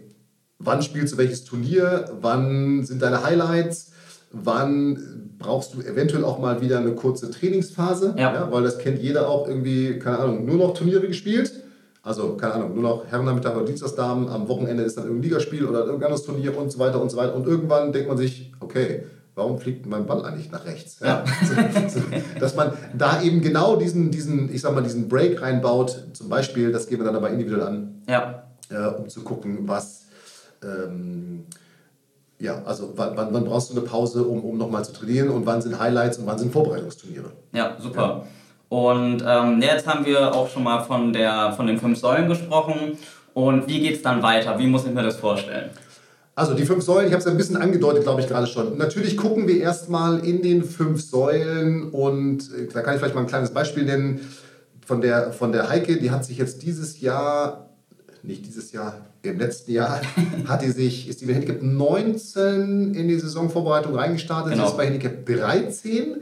wann 0.57 0.81
spielst 0.81 1.13
du 1.13 1.17
welches 1.17 1.43
Turnier, 1.43 2.05
wann 2.21 2.83
sind 2.83 3.01
deine 3.01 3.23
Highlights, 3.23 3.91
wann 4.31 5.31
brauchst 5.37 5.73
du 5.73 5.81
eventuell 5.81 6.23
auch 6.23 6.39
mal 6.39 6.61
wieder 6.61 6.79
eine 6.79 6.91
kurze 6.91 7.29
Trainingsphase, 7.29 8.15
ja. 8.17 8.33
ja. 8.33 8.51
weil 8.51 8.63
das 8.63 8.77
kennt 8.77 9.01
jeder 9.01 9.27
auch 9.27 9.47
irgendwie, 9.47 9.99
keine 9.99 10.19
Ahnung, 10.19 10.45
nur 10.45 10.57
noch 10.57 10.73
Turniere 10.73 11.07
gespielt. 11.07 11.51
Also, 12.03 12.35
keine 12.35 12.55
Ahnung, 12.55 12.73
nur 12.73 12.83
noch 12.83 13.05
Herrennachmittag 13.07 13.55
oder 13.55 13.65
Dienstagsdamen, 13.65 14.27
am 14.27 14.47
Wochenende 14.47 14.83
ist 14.83 14.97
dann 14.97 15.05
irgendein 15.05 15.29
Ligaspiel 15.29 15.65
oder 15.65 15.79
irgendein 15.79 16.05
anderes 16.05 16.23
Turnier 16.23 16.57
und 16.57 16.71
so 16.71 16.79
weiter 16.79 16.99
und 16.99 17.11
so 17.11 17.17
weiter. 17.17 17.35
Und 17.35 17.45
irgendwann 17.45 17.91
denkt 17.91 18.07
man 18.07 18.17
sich, 18.17 18.51
okay, 18.59 19.03
warum 19.35 19.59
fliegt 19.59 19.85
mein 19.85 20.07
Ball 20.07 20.25
eigentlich 20.25 20.51
nach 20.51 20.65
rechts? 20.65 20.99
Ja. 20.99 21.23
Dass 22.39 22.55
man 22.55 22.73
da 22.97 23.21
eben 23.21 23.41
genau 23.41 23.75
diesen, 23.75 24.09
diesen, 24.09 24.53
ich 24.53 24.61
sag 24.61 24.73
mal, 24.73 24.81
diesen 24.81 25.07
Break 25.07 25.41
reinbaut, 25.41 26.07
zum 26.13 26.27
Beispiel, 26.27 26.71
das 26.71 26.87
gehen 26.87 26.99
wir 26.99 27.05
dann 27.05 27.15
aber 27.15 27.29
individuell 27.29 27.61
an, 27.61 28.01
ja. 28.09 28.43
äh, 28.69 28.87
um 28.87 29.07
zu 29.07 29.21
gucken, 29.21 29.67
was 29.67 30.05
ähm, 30.63 31.45
ja, 32.39 32.63
also 32.63 32.93
wann, 32.95 33.15
wann, 33.15 33.33
wann, 33.33 33.45
brauchst 33.45 33.69
du 33.69 33.77
eine 33.77 33.85
Pause, 33.87 34.23
um, 34.23 34.43
um 34.43 34.57
nochmal 34.57 34.83
zu 34.83 34.93
trainieren 34.93 35.29
und 35.29 35.45
wann 35.45 35.61
sind 35.61 35.79
Highlights 35.79 36.17
und 36.17 36.25
wann 36.25 36.39
sind 36.39 36.51
Vorbereitungsturniere? 36.51 37.31
Ja, 37.53 37.77
super. 37.79 38.01
Ja. 38.01 38.27
Und 38.71 39.21
ähm, 39.27 39.61
jetzt 39.61 39.85
haben 39.85 40.05
wir 40.05 40.33
auch 40.33 40.49
schon 40.49 40.63
mal 40.63 40.81
von, 40.85 41.11
der, 41.11 41.51
von 41.57 41.67
den 41.67 41.77
fünf 41.77 41.99
Säulen 41.99 42.29
gesprochen. 42.29 42.97
Und 43.33 43.67
wie 43.67 43.81
geht 43.81 43.97
es 43.97 44.01
dann 44.01 44.23
weiter? 44.23 44.57
Wie 44.59 44.67
muss 44.67 44.85
ich 44.85 44.93
mir 44.93 45.03
das 45.03 45.17
vorstellen? 45.17 45.71
Also 46.35 46.53
die 46.53 46.63
fünf 46.63 46.81
Säulen, 46.81 47.07
ich 47.07 47.11
habe 47.11 47.19
es 47.19 47.27
ein 47.27 47.35
bisschen 47.35 47.57
angedeutet, 47.57 48.03
glaube 48.03 48.21
ich, 48.21 48.29
gerade 48.29 48.47
schon. 48.47 48.77
Natürlich 48.77 49.17
gucken 49.17 49.45
wir 49.45 49.59
erstmal 49.59 50.25
in 50.25 50.41
den 50.41 50.63
fünf 50.63 51.01
Säulen 51.01 51.89
und 51.89 52.43
äh, 52.43 52.69
da 52.73 52.79
kann 52.79 52.93
ich 52.93 53.01
vielleicht 53.01 53.13
mal 53.13 53.21
ein 53.21 53.27
kleines 53.27 53.53
Beispiel 53.53 53.83
nennen 53.83 54.21
von 54.85 55.01
der, 55.01 55.33
von 55.33 55.51
der 55.51 55.67
Heike, 55.67 55.97
die 55.97 56.09
hat 56.09 56.23
sich 56.23 56.37
jetzt 56.37 56.63
dieses 56.63 57.01
Jahr 57.01 57.67
nicht 58.23 58.45
dieses 58.45 58.71
Jahr, 58.71 59.01
im 59.23 59.37
letzten 59.37 59.71
Jahr 59.71 59.99
hat 60.47 60.61
die 60.61 60.71
sich, 60.71 61.09
ist 61.09 61.19
die 61.19 61.25
bei 61.25 61.33
Handicap 61.33 61.61
19 61.61 62.93
in 62.93 63.07
die 63.09 63.19
Saisonvorbereitung 63.19 63.95
reingestartet, 63.95 64.53
genau. 64.53 64.67
ist 64.67 64.77
bei 64.77 64.85
Handicap 64.85 65.25
13. 65.25 66.21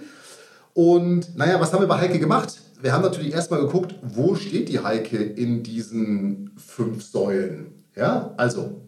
Und 0.79 1.35
naja, 1.37 1.59
was 1.59 1.73
haben 1.73 1.81
wir 1.81 1.89
bei 1.89 1.99
Heike 1.99 2.19
gemacht? 2.19 2.57
Wir 2.81 2.93
haben 2.93 3.01
natürlich 3.01 3.33
erstmal 3.33 3.59
geguckt, 3.59 3.95
wo 4.01 4.35
steht 4.35 4.69
die 4.69 4.79
Heike 4.79 5.17
in 5.17 5.61
diesen 5.61 6.51
fünf 6.55 7.03
Säulen. 7.03 7.73
Ja, 7.97 8.33
also, 8.37 8.79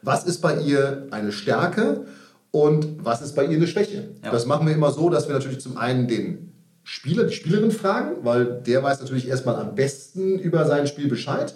was 0.00 0.24
ist 0.24 0.40
bei 0.40 0.58
ihr 0.60 1.06
eine 1.10 1.30
Stärke 1.30 2.06
und 2.52 3.04
was 3.04 3.20
ist 3.20 3.34
bei 3.34 3.44
ihr 3.44 3.58
eine 3.58 3.66
Schwäche? 3.66 4.14
Ja. 4.24 4.30
Das 4.30 4.46
machen 4.46 4.66
wir 4.66 4.72
immer 4.72 4.92
so, 4.92 5.10
dass 5.10 5.28
wir 5.28 5.34
natürlich 5.34 5.60
zum 5.60 5.76
einen 5.76 6.08
den 6.08 6.54
Spieler, 6.84 7.24
die 7.24 7.34
Spielerin 7.34 7.70
fragen, 7.70 8.24
weil 8.24 8.62
der 8.66 8.82
weiß 8.82 9.00
natürlich 9.00 9.28
erstmal 9.28 9.56
am 9.56 9.74
besten 9.74 10.38
über 10.38 10.64
sein 10.64 10.86
Spiel 10.86 11.08
Bescheid 11.08 11.54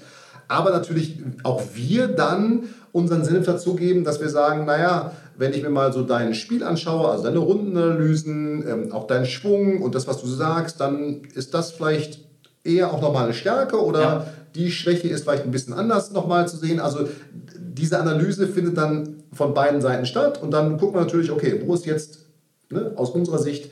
aber 0.48 0.70
natürlich 0.70 1.18
auch 1.42 1.62
wir 1.74 2.08
dann 2.08 2.64
unseren 2.90 3.24
Senf 3.24 3.46
dazugeben, 3.46 4.02
dass 4.02 4.20
wir 4.20 4.30
sagen, 4.30 4.64
naja, 4.64 5.12
wenn 5.38 5.52
ich 5.52 5.62
mir 5.62 5.70
mal 5.70 5.92
so 5.92 6.02
dein 6.02 6.34
Spiel 6.34 6.64
anschaue, 6.64 7.08
also 7.10 7.24
deine 7.24 7.38
Rundenanalysen, 7.38 8.68
ähm, 8.68 8.92
auch 8.92 9.06
deinen 9.06 9.24
Schwung 9.24 9.80
und 9.82 9.94
das, 9.94 10.06
was 10.08 10.20
du 10.20 10.26
sagst, 10.26 10.80
dann 10.80 11.22
ist 11.34 11.54
das 11.54 11.70
vielleicht 11.70 12.20
eher 12.64 12.92
auch 12.92 13.00
nochmal 13.00 13.24
eine 13.24 13.34
Stärke 13.34 13.82
oder 13.82 14.00
ja. 14.00 14.26
die 14.56 14.70
Schwäche 14.72 15.08
ist 15.08 15.22
vielleicht 15.22 15.44
ein 15.44 15.52
bisschen 15.52 15.74
anders 15.74 16.10
nochmal 16.10 16.48
zu 16.48 16.56
sehen. 16.56 16.80
Also 16.80 17.08
diese 17.56 18.00
Analyse 18.00 18.48
findet 18.48 18.76
dann 18.76 19.22
von 19.32 19.54
beiden 19.54 19.80
Seiten 19.80 20.06
statt 20.06 20.42
und 20.42 20.50
dann 20.50 20.76
gucken 20.76 20.96
wir 20.96 21.02
natürlich, 21.02 21.30
okay, 21.30 21.62
wo 21.64 21.72
ist 21.74 21.86
jetzt 21.86 22.26
ne, 22.70 22.92
aus 22.96 23.10
unserer 23.10 23.38
Sicht 23.38 23.70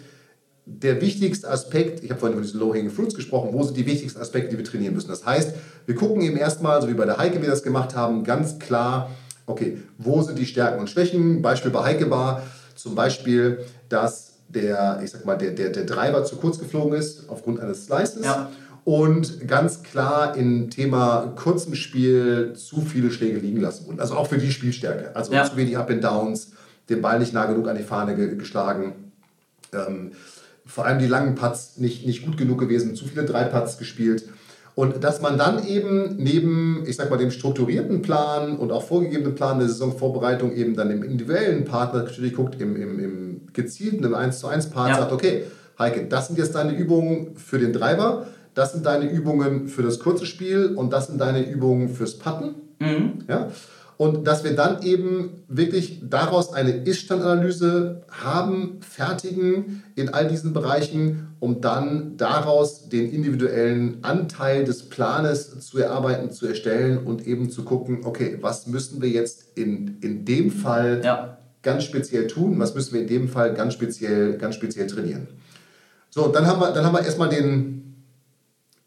der 0.66 1.00
wichtigste 1.00 1.48
Aspekt, 1.48 2.02
ich 2.02 2.10
habe 2.10 2.20
vorhin 2.20 2.38
über 2.38 2.44
diese 2.44 2.58
Low-Hanging 2.58 2.90
Fruits 2.90 3.14
gesprochen, 3.14 3.50
wo 3.52 3.62
sind 3.64 3.76
die 3.76 3.86
wichtigsten 3.86 4.20
Aspekte, 4.20 4.50
die 4.50 4.58
wir 4.58 4.64
trainieren 4.64 4.94
müssen. 4.94 5.08
Das 5.08 5.24
heißt, 5.24 5.52
wir 5.86 5.94
gucken 5.94 6.22
eben 6.22 6.36
erstmal, 6.36 6.80
so 6.80 6.88
wie 6.88 6.94
bei 6.94 7.04
der 7.04 7.18
Heike 7.18 7.40
wir 7.40 7.48
das 7.48 7.62
gemacht 7.62 7.94
haben, 7.94 8.24
ganz 8.24 8.58
klar, 8.58 9.10
okay, 9.46 9.78
wo 9.98 10.22
sind 10.22 10.38
die 10.38 10.46
Stärken 10.46 10.80
und 10.80 10.90
Schwächen? 10.90 11.42
Beispiel 11.42 11.70
bei 11.70 11.84
Heike 11.84 12.10
war 12.10 12.42
zum 12.74 12.94
Beispiel, 12.94 13.60
dass 13.88 14.34
der, 14.48 15.00
ich 15.02 15.10
sag 15.10 15.24
mal, 15.24 15.36
der, 15.36 15.52
der, 15.52 15.70
der 15.70 15.86
Treiber 15.86 16.24
zu 16.24 16.36
kurz 16.36 16.58
geflogen 16.58 16.92
ist 16.92 17.28
aufgrund 17.28 17.60
eines 17.60 17.86
Slices. 17.86 18.24
Ja. 18.24 18.50
Und 18.84 19.48
ganz 19.48 19.82
klar 19.82 20.36
im 20.36 20.70
Thema 20.70 21.32
kurzem 21.34 21.74
Spiel 21.74 22.52
zu 22.54 22.82
viele 22.82 23.10
Schläge 23.10 23.40
liegen 23.40 23.60
lassen 23.60 23.86
wurden. 23.86 23.98
Also 23.98 24.14
auch 24.14 24.28
für 24.28 24.38
die 24.38 24.52
Spielstärke. 24.52 25.16
Also 25.16 25.32
ja. 25.32 25.44
zu 25.44 25.56
wenig 25.56 25.76
Up 25.76 25.90
and 25.90 26.04
Downs, 26.04 26.52
den 26.88 27.02
Ball 27.02 27.18
nicht 27.18 27.32
nah 27.32 27.46
genug 27.46 27.66
an 27.66 27.76
die 27.76 27.82
Fahne 27.82 28.14
ge 28.14 28.36
geschlagen. 28.36 29.12
Ähm, 29.72 30.12
vor 30.64 30.84
allem 30.84 31.00
die 31.00 31.08
langen 31.08 31.34
Putts 31.34 31.78
nicht, 31.78 32.06
nicht 32.06 32.24
gut 32.24 32.36
genug 32.36 32.58
gewesen, 32.58 32.94
zu 32.94 33.06
viele 33.06 33.24
Drei-Putts 33.24 33.78
gespielt. 33.78 34.28
Und 34.76 35.02
dass 35.02 35.22
man 35.22 35.38
dann 35.38 35.66
eben 35.66 36.16
neben, 36.18 36.84
ich 36.86 36.96
sag 36.96 37.08
mal, 37.08 37.16
dem 37.16 37.30
strukturierten 37.30 38.02
Plan 38.02 38.58
und 38.58 38.70
auch 38.72 38.82
vorgegebenen 38.82 39.34
Plan 39.34 39.58
der 39.58 39.68
Saisonvorbereitung 39.68 40.54
eben 40.54 40.76
dann 40.76 40.90
im 40.90 41.02
individuellen 41.02 41.64
Partner 41.64 42.02
natürlich 42.02 42.34
guckt, 42.34 42.60
im, 42.60 42.76
im, 42.76 42.98
im 42.98 43.40
gezielten, 43.54 44.04
im 44.04 44.14
1 44.14 44.38
zu 44.38 44.48
1 44.48 44.68
Part 44.68 44.90
ja. 44.90 44.96
sagt, 44.98 45.12
okay, 45.12 45.44
Heike, 45.78 46.04
das 46.10 46.26
sind 46.26 46.38
jetzt 46.38 46.54
deine 46.54 46.76
Übungen 46.76 47.36
für 47.36 47.58
den 47.58 47.72
Treiber, 47.72 48.26
das 48.52 48.72
sind 48.72 48.84
deine 48.84 49.10
Übungen 49.10 49.68
für 49.68 49.82
das 49.82 49.98
kurze 49.98 50.26
Spiel 50.26 50.74
und 50.76 50.92
das 50.92 51.06
sind 51.06 51.22
deine 51.22 51.48
Übungen 51.48 51.88
fürs 51.88 52.18
Putten. 52.18 52.56
Mhm. 52.78 53.24
Ja? 53.28 53.48
Und 53.98 54.26
dass 54.26 54.44
wir 54.44 54.54
dann 54.54 54.82
eben 54.82 55.44
wirklich 55.48 56.02
daraus 56.02 56.52
eine 56.52 56.72
Ist-Stand-Analyse 56.72 58.02
haben, 58.10 58.78
fertigen 58.80 59.84
in 59.94 60.10
all 60.10 60.28
diesen 60.28 60.52
Bereichen, 60.52 61.28
um 61.40 61.62
dann 61.62 62.18
daraus 62.18 62.90
den 62.90 63.10
individuellen 63.10 63.98
Anteil 64.02 64.64
des 64.64 64.90
Planes 64.90 65.60
zu 65.60 65.78
erarbeiten, 65.78 66.30
zu 66.30 66.46
erstellen 66.46 66.98
und 66.98 67.26
eben 67.26 67.50
zu 67.50 67.64
gucken, 67.64 68.00
okay, 68.04 68.36
was 68.42 68.66
müssen 68.66 69.00
wir 69.00 69.08
jetzt 69.08 69.56
in, 69.56 69.96
in 70.02 70.26
dem 70.26 70.50
Fall 70.50 71.00
ja. 71.02 71.38
ganz 71.62 71.84
speziell 71.84 72.26
tun, 72.26 72.58
was 72.58 72.74
müssen 72.74 72.92
wir 72.92 73.00
in 73.00 73.08
dem 73.08 73.28
Fall 73.28 73.54
ganz 73.54 73.72
speziell, 73.72 74.36
ganz 74.36 74.56
speziell 74.56 74.86
trainieren. 74.88 75.28
So, 76.10 76.28
dann 76.28 76.46
haben 76.46 76.60
wir, 76.60 76.72
dann 76.72 76.84
haben 76.84 76.94
wir 76.94 77.02
erstmal 77.02 77.30
den, 77.30 78.04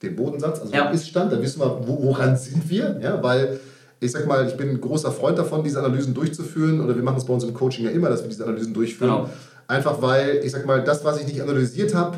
den 0.03 0.15
Bodensatz, 0.15 0.59
also 0.59 0.71
ja. 0.71 0.85
den 0.85 0.93
Ist-Stand, 0.93 1.31
dann 1.31 1.41
wissen 1.41 1.59
wir, 1.59 1.87
wo, 1.87 2.03
woran 2.03 2.37
sind 2.37 2.69
wir, 2.69 2.99
ja, 3.01 3.23
weil 3.23 3.59
ich 3.99 4.11
sag 4.11 4.25
mal, 4.27 4.47
ich 4.47 4.55
bin 4.55 4.69
ein 4.69 4.81
großer 4.81 5.11
Freund 5.11 5.37
davon, 5.37 5.63
diese 5.63 5.79
Analysen 5.79 6.13
durchzuführen. 6.13 6.81
Oder 6.81 6.95
wir 6.95 7.03
machen 7.03 7.17
es 7.17 7.25
bei 7.25 7.33
uns 7.33 7.43
im 7.43 7.53
Coaching 7.53 7.85
ja 7.85 7.91
immer, 7.91 8.09
dass 8.09 8.21
wir 8.21 8.29
diese 8.29 8.45
Analysen 8.45 8.73
durchführen. 8.73 9.11
Genau. 9.11 9.29
Einfach 9.67 10.01
weil, 10.01 10.41
ich 10.43 10.51
sag 10.51 10.65
mal, 10.65 10.83
das, 10.83 11.03
was 11.03 11.19
ich 11.19 11.27
nicht 11.27 11.41
analysiert 11.41 11.93
habe, 11.93 12.17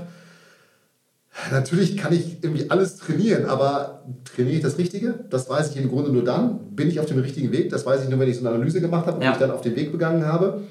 natürlich 1.52 1.98
kann 1.98 2.14
ich 2.14 2.44
irgendwie 2.44 2.70
alles 2.70 2.98
trainieren, 2.98 3.46
aber 3.46 4.04
trainiere 4.36 4.58
ich 4.58 4.62
das 4.62 4.78
Richtige? 4.78 5.16
Das 5.30 5.50
weiß 5.50 5.72
ich 5.72 5.78
im 5.78 5.90
Grunde 5.90 6.12
nur 6.12 6.24
dann. 6.24 6.76
Bin 6.76 6.88
ich 6.88 7.00
auf 7.00 7.08
dem 7.08 7.20
richtigen 7.20 7.52
Weg? 7.52 7.70
Das 7.70 7.86
weiß 7.86 8.04
ich 8.04 8.10
nur, 8.10 8.20
wenn 8.20 8.30
ich 8.30 8.38
so 8.38 8.46
eine 8.46 8.56
Analyse 8.56 8.80
gemacht 8.80 9.08
habe 9.08 9.18
und 9.18 9.24
ja. 9.24 9.32
ich 9.32 9.38
dann 9.38 9.52
auf 9.52 9.62
den 9.62 9.76
Weg 9.76 9.92
begangen 9.92 10.26
habe. 10.26 10.62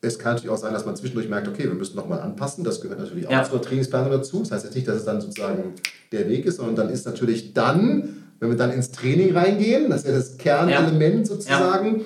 Es 0.00 0.18
kann 0.18 0.34
natürlich 0.34 0.50
auch 0.50 0.58
sein, 0.58 0.72
dass 0.72 0.86
man 0.86 0.96
zwischendurch 0.96 1.28
merkt, 1.28 1.48
okay, 1.48 1.64
wir 1.64 1.74
müssen 1.74 1.96
nochmal 1.96 2.20
anpassen. 2.20 2.64
Das 2.64 2.80
gehört 2.80 3.00
natürlich 3.00 3.26
auch 3.26 3.32
ja. 3.32 3.44
zur 3.44 3.60
Trainingsplanung 3.60 4.10
dazu. 4.10 4.40
Das 4.40 4.52
heißt 4.52 4.64
jetzt 4.64 4.74
nicht, 4.74 4.88
dass 4.88 4.96
es 4.96 5.04
dann 5.04 5.20
sozusagen 5.20 5.74
der 6.12 6.28
Weg 6.28 6.46
ist, 6.46 6.56
sondern 6.56 6.76
dann 6.76 6.90
ist 6.90 7.06
natürlich 7.06 7.52
dann 7.54 8.25
wenn 8.38 8.50
wir 8.50 8.56
dann 8.56 8.72
ins 8.72 8.90
Training 8.90 9.36
reingehen, 9.36 9.90
das 9.90 10.02
ist 10.02 10.08
ja 10.08 10.12
das 10.12 10.38
Kernelement 10.38 11.20
ja. 11.20 11.24
sozusagen, 11.24 11.98
ja. 11.98 12.04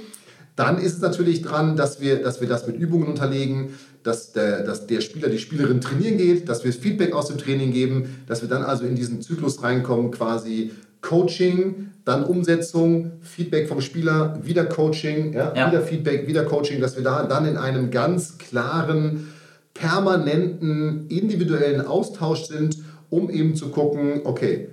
dann 0.56 0.78
ist 0.78 0.94
es 0.94 1.00
natürlich 1.00 1.42
dran, 1.42 1.76
dass 1.76 2.00
wir, 2.00 2.22
dass 2.22 2.40
wir 2.40 2.48
das 2.48 2.66
mit 2.66 2.76
Übungen 2.76 3.08
unterlegen, 3.08 3.74
dass 4.02 4.32
der, 4.32 4.62
dass 4.62 4.86
der 4.86 5.00
Spieler, 5.00 5.28
die 5.28 5.38
Spielerin 5.38 5.80
trainieren 5.80 6.16
geht, 6.16 6.48
dass 6.48 6.64
wir 6.64 6.72
Feedback 6.72 7.12
aus 7.12 7.28
dem 7.28 7.38
Training 7.38 7.72
geben, 7.72 8.22
dass 8.26 8.42
wir 8.42 8.48
dann 8.48 8.62
also 8.62 8.84
in 8.84 8.94
diesen 8.94 9.20
Zyklus 9.20 9.62
reinkommen, 9.62 10.10
quasi 10.10 10.72
Coaching, 11.02 11.90
dann 12.04 12.24
Umsetzung, 12.24 13.12
Feedback 13.20 13.68
vom 13.68 13.80
Spieler, 13.80 14.40
wieder 14.42 14.64
Coaching, 14.64 15.32
ja, 15.32 15.52
ja. 15.54 15.70
wieder 15.70 15.82
Feedback, 15.82 16.26
wieder 16.26 16.44
Coaching, 16.44 16.80
dass 16.80 16.96
wir 16.96 17.02
da 17.02 17.24
dann 17.24 17.46
in 17.46 17.56
einem 17.56 17.90
ganz 17.90 18.38
klaren, 18.38 19.28
permanenten, 19.74 21.06
individuellen 21.08 21.86
Austausch 21.86 22.44
sind, 22.44 22.78
um 23.08 23.30
eben 23.30 23.54
zu 23.54 23.70
gucken, 23.70 24.20
okay, 24.24 24.68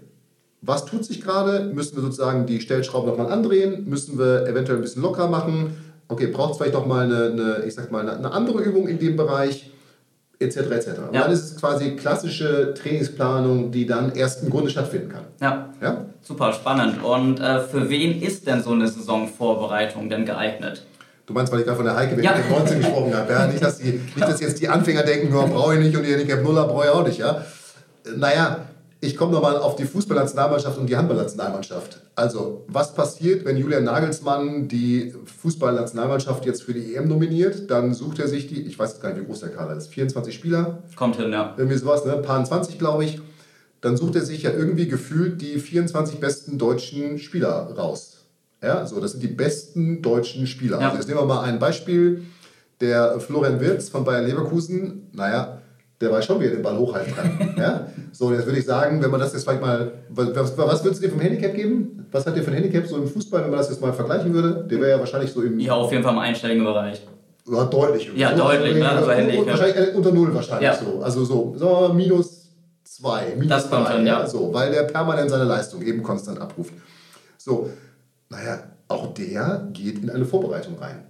was 0.67 0.86
tut 0.86 1.06
sich 1.06 1.21
gerade? 1.21 1.71
Müssen 1.73 1.95
wir 1.95 2.03
sozusagen 2.03 2.45
die 2.45 2.60
Stellschrauben 2.60 3.10
nochmal 3.10 3.32
andrehen? 3.32 3.86
Müssen 3.88 4.19
wir 4.19 4.45
eventuell 4.45 4.77
ein 4.77 4.82
bisschen 4.82 5.01
locker 5.01 5.27
machen? 5.27 5.77
Okay, 6.10 6.27
braucht 6.27 6.51
es 6.51 6.58
vielleicht 6.58 6.75
doch 6.75 6.86
mal 6.86 7.06
eine, 7.06 7.32
eine, 7.32 7.65
ich 7.65 7.73
sag 7.73 7.89
mal, 7.89 8.08
eine 8.08 8.32
andere 8.32 8.62
Übung 8.62 8.88
in 8.88 8.99
dem 8.99 9.15
Bereich? 9.15 9.71
Etc. 10.39 10.58
etc. 10.58 10.88
Und 11.08 11.15
ja. 11.15 11.23
dann 11.23 11.32
ist 11.32 11.45
es 11.45 11.56
quasi 11.56 11.95
klassische 11.95 12.73
Trainingsplanung, 12.75 13.71
die 13.71 13.88
dann 13.88 14.13
erst 14.13 14.43
im 14.43 14.51
Grunde 14.51 14.69
stattfinden 14.69 15.10
kann. 15.10 15.23
Ja. 15.41 15.69
ja? 15.82 16.06
Super 16.21 16.53
spannend. 16.53 17.03
Und 17.03 17.39
äh, 17.39 17.62
für 17.62 17.89
wen 17.89 18.21
ist 18.21 18.45
denn 18.45 18.62
so 18.62 18.71
eine 18.71 18.88
Saisonvorbereitung 18.88 20.10
denn 20.10 20.25
geeignet? 20.25 20.86
Du 21.25 21.34
meinst, 21.34 21.51
weil 21.51 21.62
ich 21.62 21.65
gerade 21.65 21.77
von 21.77 21.86
der 21.86 21.95
Heike 21.95 22.21
ja. 22.21 22.36
19 22.51 22.80
gesprochen 22.80 23.15
habe. 23.15 23.32
Ja? 23.32 23.47
Nicht, 23.47 23.63
dass 23.63 23.80
die, 23.80 23.93
nicht, 23.93 24.21
dass 24.21 24.39
jetzt 24.39 24.62
die 24.62 24.67
Anfänger 24.67 25.03
denken, 25.03 25.34
oh, 25.34 25.47
brauche 25.47 25.75
ich 25.75 25.80
nicht 25.80 25.95
und 25.95 26.03
die 26.03 26.12
Handicap 26.12 26.43
Nuller 26.43 26.67
brauche 26.67 26.86
ich 26.86 26.91
auch 26.91 27.08
nicht. 27.08 27.17
Ja? 27.17 27.43
Naja, 28.15 28.66
ich 28.99 29.15
komme 29.15 29.33
nochmal 29.33 29.57
auf 29.57 29.75
die 29.75 29.86
Fußballnationalmannschaft 29.86 30.77
und 30.77 30.88
die 30.88 30.97
Handballnationalmannschaft. 30.97 32.01
Also, 32.15 32.65
was 32.67 32.95
passiert, 32.95 33.45
wenn 33.45 33.57
Julian 33.57 33.83
Nagelsmann 33.83 34.67
die 34.67 35.13
Fußballnationalmannschaft 35.41 36.45
jetzt 36.45 36.63
für 36.63 36.73
die 36.73 36.95
EM 36.95 37.07
nominiert? 37.07 37.69
Dann 37.69 37.93
sucht 37.93 38.19
er 38.19 38.27
sich 38.27 38.47
die, 38.47 38.62
ich 38.62 38.79
weiß 38.79 38.93
jetzt 38.93 39.01
gar 39.01 39.10
nicht, 39.10 39.21
wie 39.21 39.25
groß 39.25 39.41
der 39.41 39.49
Kader 39.49 39.75
ist, 39.75 39.88
24 39.89 40.33
Spieler? 40.33 40.83
Kommt 40.95 41.17
hin, 41.17 41.31
ja. 41.31 41.53
Irgendwie 41.57 41.77
sowas, 41.77 42.05
ne? 42.05 42.13
Paar 42.17 42.43
20, 42.43 42.79
glaube 42.79 43.05
ich. 43.05 43.21
Dann 43.81 43.97
sucht 43.97 44.15
er 44.15 44.21
sich 44.21 44.41
ja 44.41 44.51
irgendwie 44.51 44.88
gefühlt 44.88 45.41
die 45.41 45.60
24 45.60 46.19
besten 46.19 46.57
deutschen 46.57 47.19
Spieler 47.19 47.71
raus. 47.77 48.25
Ja, 48.63 48.88
so, 48.88 48.99
das 48.99 49.12
sind 49.12 49.21
die 49.21 49.27
besten 49.27 50.01
deutschen 50.01 50.47
Spieler. 50.47 50.79
Ja. 50.81 50.88
Also, 50.88 50.97
jetzt 50.97 51.07
nehmen 51.07 51.19
wir 51.19 51.25
mal 51.25 51.43
ein 51.43 51.60
Beispiel. 51.60 52.23
Der 52.81 53.19
Florian 53.19 53.60
Wirtz 53.60 53.89
von 53.89 54.03
Bayern 54.03 54.25
Leverkusen, 54.25 55.10
naja, 55.13 55.62
der 55.99 56.12
weiß 56.12 56.25
schon, 56.25 56.39
wie 56.39 56.45
er 56.45 56.51
den 56.51 56.62
Ball 56.62 56.77
hochhalten 56.77 57.15
kann. 57.15 57.55
ja? 57.57 57.88
So, 58.12 58.31
jetzt 58.31 58.45
würde 58.45 58.60
ich 58.60 58.65
sagen, 58.65 59.01
wenn 59.01 59.10
man 59.10 59.19
das 59.19 59.33
jetzt 59.33 59.43
vielleicht 59.43 59.62
mal, 59.62 59.91
was, 60.10 60.57
was 60.57 60.83
würdest 60.83 61.01
du 61.01 61.07
dir 61.07 61.12
vom 61.12 61.21
Handicap 61.21 61.53
geben? 61.53 62.05
Was 62.12 62.25
hat 62.25 62.36
der 62.36 62.43
für 62.43 62.51
ein 62.51 62.55
Handicap 62.57 62.86
so 62.86 62.97
im 62.97 63.07
Fußball, 63.07 63.43
wenn 63.43 63.49
man 63.49 63.60
das 63.60 63.69
jetzt 63.69 63.81
mal 63.81 63.93
vergleichen 63.93 64.33
würde? 64.33 64.65
Der 64.69 64.79
wäre 64.79 64.91
ja 64.91 64.99
wahrscheinlich 64.99 65.31
so 65.31 65.41
im... 65.41 65.60
Ja, 65.60 65.73
auf 65.73 65.91
jeden 65.91 66.03
Fall 66.03 66.13
im 66.13 66.19
einstelligen 66.19 66.63
Bereich. 66.63 67.01
Ja, 67.49 67.63
deutlich. 67.65 68.12
Ja, 68.15 68.36
so, 68.36 68.43
deutlich, 68.43 68.75
ne? 68.75 68.89
Also 68.89 69.12
Handicap. 69.12 69.47
Wahrscheinlich 69.47 69.95
unter 69.95 70.12
Null 70.12 70.33
wahrscheinlich 70.33 70.67
ja. 70.67 70.75
so. 70.75 71.01
Also 71.01 71.25
so, 71.25 71.53
so 71.57 71.93
minus 71.93 72.49
zwei, 72.83 73.33
minus 73.36 73.47
das 73.47 73.69
kommt 73.69 73.88
drei, 73.88 74.01
ja. 74.01 74.27
So, 74.27 74.53
weil 74.53 74.71
der 74.71 74.83
permanent 74.83 75.29
seine 75.29 75.45
Leistung 75.45 75.81
eben 75.81 76.03
konstant 76.03 76.39
abruft. 76.39 76.73
So, 77.38 77.69
naja, 78.29 78.63
auch 78.88 79.13
der 79.13 79.67
geht 79.73 80.03
in 80.03 80.10
eine 80.10 80.25
Vorbereitung 80.25 80.77
rein. 80.77 81.05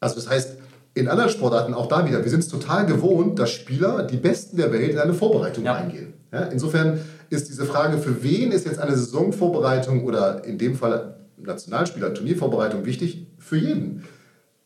Also 0.00 0.16
das 0.16 0.28
heißt, 0.28 0.56
in 0.96 1.08
anderen 1.08 1.28
Sportarten 1.28 1.74
auch 1.74 1.88
da 1.88 2.08
wieder, 2.08 2.24
wir 2.24 2.30
sind 2.30 2.40
es 2.40 2.48
total 2.48 2.86
gewohnt, 2.86 3.38
dass 3.38 3.50
Spieler, 3.50 4.04
die 4.04 4.16
Besten 4.16 4.56
der 4.56 4.72
Welt, 4.72 4.92
in 4.92 4.98
eine 4.98 5.12
Vorbereitung 5.12 5.64
ja. 5.64 5.74
eingehen. 5.74 6.14
Ja, 6.32 6.44
insofern 6.44 6.98
ist 7.28 7.50
diese 7.50 7.66
Frage, 7.66 7.98
für 7.98 8.22
wen 8.22 8.50
ist 8.50 8.64
jetzt 8.64 8.78
eine 8.78 8.96
Saisonvorbereitung 8.96 10.04
oder 10.04 10.42
in 10.44 10.56
dem 10.56 10.74
Fall 10.74 11.16
Nationalspieler, 11.36 12.14
Turniervorbereitung 12.14 12.86
wichtig? 12.86 13.26
Für 13.38 13.58
jeden. 13.58 14.04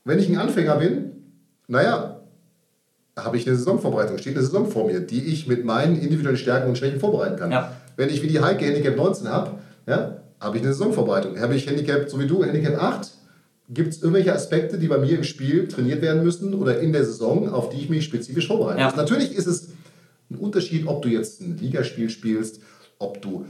Wenn 0.05 0.21
ich 0.21 0.29
ein 0.29 0.39
Anfänger 0.39 0.77
bin, 0.77 1.13
naja, 1.67 2.21
habe 3.19 3.37
ich 3.37 3.47
eine 3.47 3.57
Saisonvorbereitung, 3.57 4.17
steht 4.19 4.37
eine 4.37 4.45
Saison 4.45 4.71
vor 4.71 4.87
mir, 4.87 5.01
die 5.01 5.25
ich 5.25 5.49
mit 5.49 5.65
meinen 5.65 6.01
individuellen 6.01 6.39
Stärken 6.39 6.69
und 6.69 6.79
Schwächen 6.79 7.01
vorbereiten 7.01 7.37
kann. 7.37 7.51
Ja. 7.51 7.73
Wenn 7.97 8.09
ich 8.09 8.23
wie 8.23 8.29
die 8.29 8.41
Heike 8.41 8.67
Handicap 8.67 8.97
19 8.97 9.29
habe, 9.29 9.51
ja, 9.89 10.19
habe 10.39 10.57
ich 10.57 10.63
eine 10.63 10.73
Saisonvorbereitung. 10.73 11.41
Habe 11.41 11.57
ich 11.57 11.67
Handicap, 11.67 12.09
so 12.09 12.21
wie 12.21 12.29
du, 12.29 12.45
Handicap 12.45 12.81
8, 12.81 13.11
Gibt 13.73 13.91
es 13.91 14.03
irgendwelche 14.03 14.35
Aspekte, 14.35 14.79
die 14.79 14.89
bei 14.89 14.99
mir 14.99 15.17
im 15.17 15.23
Spiel 15.23 15.69
trainiert 15.69 16.03
werden 16.03 16.25
müssen 16.25 16.55
oder 16.55 16.81
in 16.81 16.93
der 16.93 17.05
Saison, 17.05 17.49
auf 17.49 17.69
die 17.71 17.79
ich 17.79 17.89
mich 17.89 18.05
spezifisch 18.05 18.49
vorbereite? 18.49 18.81
Ja. 18.81 18.93
Natürlich 18.97 19.33
ist 19.37 19.47
es 19.47 19.69
ein 20.29 20.37
Unterschied, 20.37 20.89
ob 20.89 21.03
du 21.03 21.09
jetzt 21.09 21.41
ein 21.41 21.57
Ligaspiel 21.57 22.11
spielst, 22.11 22.61
ob 22.99 23.23
du, 23.23 23.45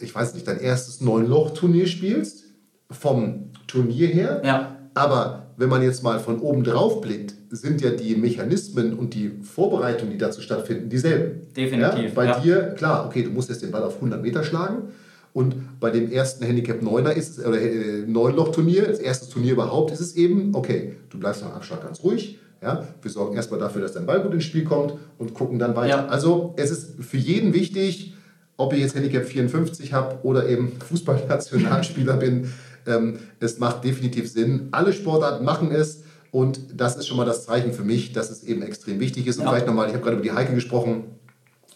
ich 0.00 0.14
weiß 0.14 0.34
nicht, 0.34 0.48
dein 0.48 0.58
erstes 0.58 1.02
Neun-Loch-Turnier 1.02 1.86
spielst, 1.86 2.44
vom 2.90 3.50
Turnier 3.66 4.08
her. 4.08 4.40
Ja. 4.42 4.76
Aber 4.94 5.52
wenn 5.58 5.68
man 5.68 5.82
jetzt 5.82 6.02
mal 6.02 6.18
von 6.18 6.40
oben 6.40 6.64
drauf 6.64 7.02
blickt, 7.02 7.34
sind 7.50 7.82
ja 7.82 7.90
die 7.90 8.16
Mechanismen 8.16 8.94
und 8.94 9.12
die 9.12 9.32
Vorbereitungen, 9.42 10.12
die 10.12 10.18
dazu 10.18 10.40
stattfinden, 10.40 10.88
dieselben. 10.88 11.52
Definitiv. 11.54 12.04
Ja? 12.04 12.10
Bei 12.14 12.24
ja. 12.24 12.40
dir, 12.40 12.60
klar, 12.76 13.06
okay, 13.06 13.22
du 13.22 13.30
musst 13.30 13.50
jetzt 13.50 13.60
den 13.60 13.70
Ball 13.70 13.82
auf 13.82 13.96
100 13.96 14.22
Meter 14.22 14.44
schlagen 14.44 14.88
und 15.32 15.80
bei 15.80 15.90
dem 15.90 16.10
ersten 16.10 16.44
Handicap 16.44 16.82
9er 16.82 17.12
ist 17.12 17.38
es, 17.38 17.46
oder 17.46 17.60
äh, 17.60 18.04
9-Loch-Turnier, 18.06 18.86
das 18.86 18.98
erste 18.98 19.30
Turnier 19.30 19.52
überhaupt, 19.52 19.92
ist 19.92 20.00
es 20.00 20.16
eben, 20.16 20.54
okay, 20.54 20.96
du 21.10 21.18
bleibst 21.18 21.42
nach 21.42 21.54
Abschlag 21.54 21.82
ganz 21.82 22.02
ruhig. 22.02 22.38
Ja, 22.62 22.86
wir 23.00 23.10
sorgen 23.10 23.36
erstmal 23.36 23.58
dafür, 23.58 23.80
dass 23.80 23.94
dein 23.94 24.04
Ball 24.04 24.20
gut 24.20 24.34
ins 24.34 24.44
Spiel 24.44 24.64
kommt 24.64 24.94
und 25.16 25.32
gucken 25.32 25.58
dann 25.58 25.76
weiter. 25.76 25.88
Ja. 25.88 26.06
Also 26.08 26.52
es 26.58 26.70
ist 26.70 27.02
für 27.02 27.16
jeden 27.16 27.54
wichtig, 27.54 28.14
ob 28.58 28.74
ich 28.74 28.80
jetzt 28.80 28.94
Handicap 28.94 29.24
54 29.24 29.94
habe 29.94 30.18
oder 30.24 30.46
eben 30.46 30.72
Fußballnationalspieler 30.88 32.16
bin. 32.18 32.52
Ähm, 32.86 33.18
es 33.38 33.58
macht 33.58 33.84
definitiv 33.84 34.30
Sinn. 34.30 34.68
Alle 34.72 34.92
Sportarten 34.92 35.44
machen 35.44 35.70
es. 35.72 36.02
Und 36.32 36.60
das 36.80 36.96
ist 36.96 37.08
schon 37.08 37.16
mal 37.16 37.24
das 37.24 37.44
Zeichen 37.46 37.72
für 37.72 37.82
mich, 37.82 38.12
dass 38.12 38.30
es 38.30 38.44
eben 38.44 38.62
extrem 38.62 39.00
wichtig 39.00 39.26
ist. 39.26 39.38
Und 39.38 39.44
ja. 39.44 39.50
vielleicht 39.50 39.66
nochmal, 39.66 39.88
ich 39.88 39.94
habe 39.94 40.02
gerade 40.02 40.16
über 40.16 40.24
die 40.24 40.32
Heike 40.32 40.54
gesprochen. 40.54 41.04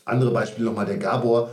Andere 0.04 0.32
Beispiele 0.32 0.66
nochmal 0.66 0.86
der 0.86 0.98
Gabor. 0.98 1.50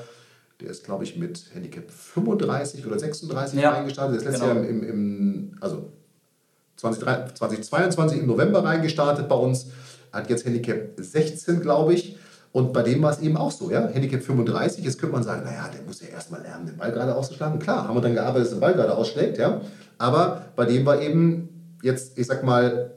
Der 0.62 0.70
ist, 0.70 0.86
glaube 0.86 1.04
ich, 1.04 1.18
mit 1.18 1.44
Handicap 1.54 1.90
35 1.90 2.86
oder 2.86 3.00
36 3.00 3.60
ja. 3.60 3.72
reingestartet. 3.72 4.14
Der 4.14 4.20
ist 4.20 4.26
letztes 4.26 4.42
genau. 4.42 4.62
Jahr 4.62 4.70
im, 4.70 4.84
im, 4.84 5.58
also 5.60 5.92
2022 6.78 8.20
im 8.20 8.28
November 8.28 8.64
reingestartet 8.64 9.28
bei 9.28 9.36
uns. 9.36 9.68
Hat 10.12 10.30
jetzt 10.30 10.46
Handicap 10.46 10.94
16, 10.98 11.62
glaube 11.62 11.94
ich. 11.94 12.18
Und 12.52 12.74
bei 12.74 12.84
dem 12.84 13.02
war 13.02 13.12
es 13.12 13.20
eben 13.20 13.38
auch 13.38 13.52
so, 13.52 13.72
ja. 13.72 13.88
Handicap 13.88 14.22
35, 14.22 14.84
jetzt 14.84 15.00
könnte 15.00 15.16
man 15.16 15.24
sagen, 15.24 15.44
naja, 15.46 15.70
der 15.74 15.84
muss 15.84 16.02
ja 16.02 16.08
erstmal 16.10 16.42
lernen, 16.42 16.66
den 16.66 16.78
Ball 16.78 16.92
gerade 16.92 17.16
auszuschlagen. 17.16 17.60
Klar, 17.60 17.88
haben 17.88 17.96
wir 17.96 18.02
dann 18.02 18.14
gearbeitet, 18.14 18.48
dass 18.48 18.54
der 18.54 18.60
Ball 18.60 18.74
gerade 18.74 18.96
ausschlägt, 18.96 19.38
ja. 19.38 19.62
Aber 19.98 20.48
bei 20.56 20.66
dem 20.66 20.86
war 20.86 21.02
eben 21.02 21.78
jetzt, 21.82 22.18
ich 22.18 22.28
sag 22.28 22.44
mal, 22.44 22.92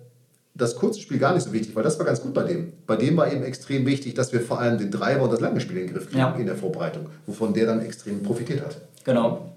das 0.56 0.76
kurze 0.76 1.00
Spiel 1.00 1.18
gar 1.18 1.34
nicht 1.34 1.42
so 1.44 1.52
wichtig, 1.52 1.74
weil 1.74 1.82
das 1.82 1.98
war 1.98 2.06
ganz 2.06 2.20
gut 2.22 2.32
bei 2.32 2.44
dem. 2.44 2.72
Bei 2.86 2.94
dem 2.96 3.16
war 3.16 3.30
eben 3.32 3.42
extrem 3.42 3.84
wichtig, 3.86 4.14
dass 4.14 4.32
wir 4.32 4.40
vor 4.40 4.60
allem 4.60 4.78
den 4.78 4.90
Driver 4.90 5.22
und 5.22 5.32
das 5.32 5.40
lange 5.40 5.60
Spiel 5.60 5.78
in 5.78 5.86
den 5.88 5.94
Griff 5.94 6.06
kriegen 6.06 6.18
Ja. 6.20 6.34
in 6.38 6.46
der 6.46 6.54
Vorbereitung, 6.54 7.06
wovon 7.26 7.52
der 7.52 7.66
dann 7.66 7.80
extrem 7.84 8.22
profitiert 8.22 8.60
hat. 8.64 8.76
Genau. 9.04 9.50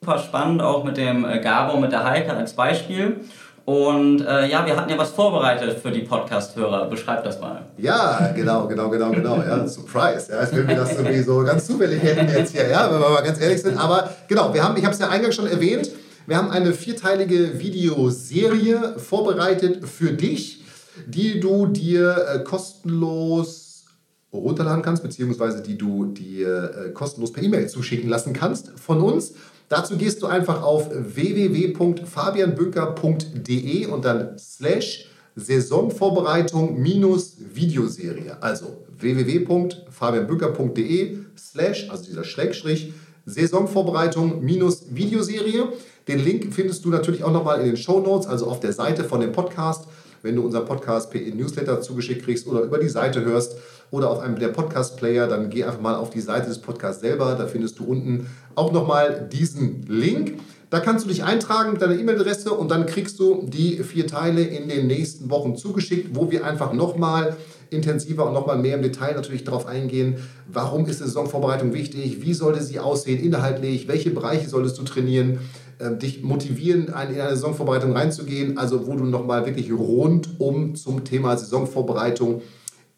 Super 0.00 0.18
spannend, 0.20 0.62
auch 0.62 0.84
mit 0.84 0.96
dem 0.96 1.24
äh, 1.24 1.40
Gabo 1.40 1.74
und 1.74 1.80
mit 1.80 1.90
der 1.92 2.04
Heike 2.04 2.32
als 2.32 2.52
Beispiel. 2.52 3.16
Und 3.64 4.20
äh, 4.24 4.46
ja, 4.48 4.64
wir 4.64 4.76
hatten 4.76 4.88
ja 4.88 4.96
was 4.96 5.10
vorbereitet 5.10 5.78
für 5.80 5.90
die 5.90 6.00
Podcast-Hörer. 6.00 6.86
Beschreib 6.88 7.22
das 7.24 7.38
mal. 7.40 7.66
Ja, 7.76 8.32
genau, 8.34 8.66
genau, 8.66 8.88
genau, 8.88 9.10
genau. 9.10 9.36
Ja, 9.42 9.66
Surprise. 9.66 10.30
Ja, 10.32 10.38
als 10.38 10.54
wenn 10.56 10.66
wir 10.68 10.76
das 10.76 10.92
irgendwie 10.96 11.20
so 11.20 11.42
ganz 11.44 11.66
zufällig 11.66 12.02
hätten 12.02 12.28
jetzt 12.34 12.52
hier, 12.52 12.66
ja, 12.68 12.90
wenn 12.90 12.98
wir 13.00 13.10
mal 13.10 13.22
ganz 13.22 13.38
ehrlich 13.40 13.60
sind. 13.60 13.76
Aber 13.76 14.08
genau, 14.28 14.54
wir 14.54 14.62
haben, 14.64 14.74
ich 14.78 14.84
habe 14.84 14.94
es 14.94 15.00
ja 15.00 15.08
eingangs 15.10 15.34
schon 15.34 15.48
erwähnt, 15.48 15.90
wir 16.28 16.36
haben 16.36 16.50
eine 16.50 16.74
vierteilige 16.74 17.58
Videoserie 17.58 18.98
vorbereitet 18.98 19.88
für 19.88 20.12
dich, 20.12 20.62
die 21.06 21.40
du 21.40 21.64
dir 21.66 22.26
äh, 22.28 22.44
kostenlos 22.44 23.86
runterladen 24.30 24.82
kannst, 24.82 25.02
beziehungsweise 25.02 25.62
die 25.62 25.78
du 25.78 26.04
dir 26.04 26.88
äh, 26.88 26.90
kostenlos 26.90 27.32
per 27.32 27.42
E-Mail 27.42 27.70
zuschicken 27.70 28.10
lassen 28.10 28.34
kannst 28.34 28.78
von 28.78 29.00
uns. 29.00 29.32
Dazu 29.70 29.96
gehst 29.96 30.20
du 30.20 30.26
einfach 30.26 30.62
auf 30.62 30.90
www.fabianbünker.de 30.90 33.86
und 33.86 34.04
dann 34.04 34.38
slash 34.38 35.08
Saisonvorbereitung 35.34 36.78
minus 36.78 37.38
Videoserie. 37.54 38.36
Also 38.42 38.84
www.fabianbünker.de 38.98 41.20
slash, 41.38 41.88
also 41.88 42.04
dieser 42.04 42.24
Schrägstrich, 42.24 42.92
Saisonvorbereitung 43.24 44.44
minus 44.44 44.84
Videoserie. 44.90 45.68
Den 46.08 46.24
Link 46.24 46.54
findest 46.54 46.84
du 46.86 46.88
natürlich 46.88 47.22
auch 47.22 47.32
nochmal 47.32 47.60
in 47.60 47.66
den 47.66 47.76
Show 47.76 48.00
Notes, 48.00 48.26
also 48.26 48.46
auf 48.46 48.60
der 48.60 48.72
Seite 48.72 49.04
von 49.04 49.20
dem 49.20 49.32
Podcast, 49.32 49.84
wenn 50.22 50.34
du 50.34 50.42
unseren 50.42 50.64
Podcast 50.64 51.10
per 51.10 51.20
Newsletter 51.20 51.82
zugeschickt 51.82 52.24
kriegst 52.24 52.46
oder 52.46 52.62
über 52.62 52.78
die 52.78 52.88
Seite 52.88 53.24
hörst 53.24 53.56
oder 53.90 54.10
auf 54.10 54.20
einem 54.20 54.38
der 54.38 54.48
Podcast-Player, 54.48 55.26
dann 55.26 55.50
geh 55.50 55.64
einfach 55.64 55.80
mal 55.80 55.96
auf 55.96 56.08
die 56.10 56.20
Seite 56.20 56.48
des 56.48 56.58
Podcasts 56.60 57.02
selber. 57.02 57.36
Da 57.38 57.46
findest 57.46 57.78
du 57.78 57.84
unten 57.84 58.26
auch 58.54 58.72
nochmal 58.72 59.28
diesen 59.30 59.82
Link. 59.86 60.40
Da 60.70 60.80
kannst 60.80 61.04
du 61.04 61.08
dich 61.08 61.24
eintragen 61.24 61.72
mit 61.72 61.82
deiner 61.82 61.98
E-Mail-Adresse 61.98 62.52
und 62.52 62.70
dann 62.70 62.86
kriegst 62.86 63.18
du 63.20 63.46
die 63.46 63.82
vier 63.82 64.06
Teile 64.06 64.42
in 64.42 64.68
den 64.68 64.86
nächsten 64.86 65.30
Wochen 65.30 65.56
zugeschickt, 65.56 66.14
wo 66.14 66.30
wir 66.30 66.44
einfach 66.44 66.72
nochmal 66.72 67.36
intensiver 67.70 68.26
und 68.26 68.32
nochmal 68.32 68.58
mehr 68.58 68.76
im 68.76 68.82
Detail 68.82 69.14
natürlich 69.14 69.44
darauf 69.44 69.66
eingehen, 69.66 70.16
warum 70.50 70.86
ist 70.86 71.00
eine 71.00 71.08
Saisonvorbereitung 71.08 71.74
wichtig, 71.74 72.22
wie 72.22 72.34
sollte 72.34 72.62
sie 72.62 72.80
aussehen 72.80 73.22
inhaltlich, 73.22 73.88
welche 73.88 74.10
Bereiche 74.10 74.48
solltest 74.48 74.78
du 74.78 74.84
trainieren, 74.84 75.40
äh, 75.78 75.96
dich 75.96 76.22
motivieren, 76.22 76.88
in 76.88 76.94
eine 76.94 77.30
Saisonvorbereitung 77.30 77.92
reinzugehen, 77.92 78.58
also 78.58 78.86
wo 78.86 78.96
du 78.96 79.04
nochmal 79.04 79.46
wirklich 79.46 79.72
rundum 79.72 80.74
zum 80.74 81.04
Thema 81.04 81.36
Saisonvorbereitung 81.36 82.42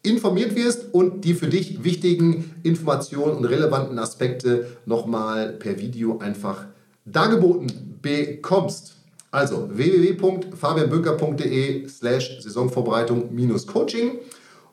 informiert 0.03 0.55
wirst 0.55 0.93
und 0.93 1.25
die 1.25 1.35
für 1.35 1.47
dich 1.47 1.83
wichtigen 1.83 2.55
Informationen 2.63 3.37
und 3.37 3.45
relevanten 3.45 3.99
Aspekte 3.99 4.65
nochmal 4.85 5.53
per 5.53 5.79
Video 5.79 6.17
einfach 6.19 6.65
dargeboten 7.05 7.99
bekommst. 8.01 8.95
Also 9.29 9.69
www.fabianbünker.de 9.71 11.87
slash 11.87 12.41
Saisonvorbereitung 12.41 13.31
minus 13.33 13.67
Coaching 13.67 14.19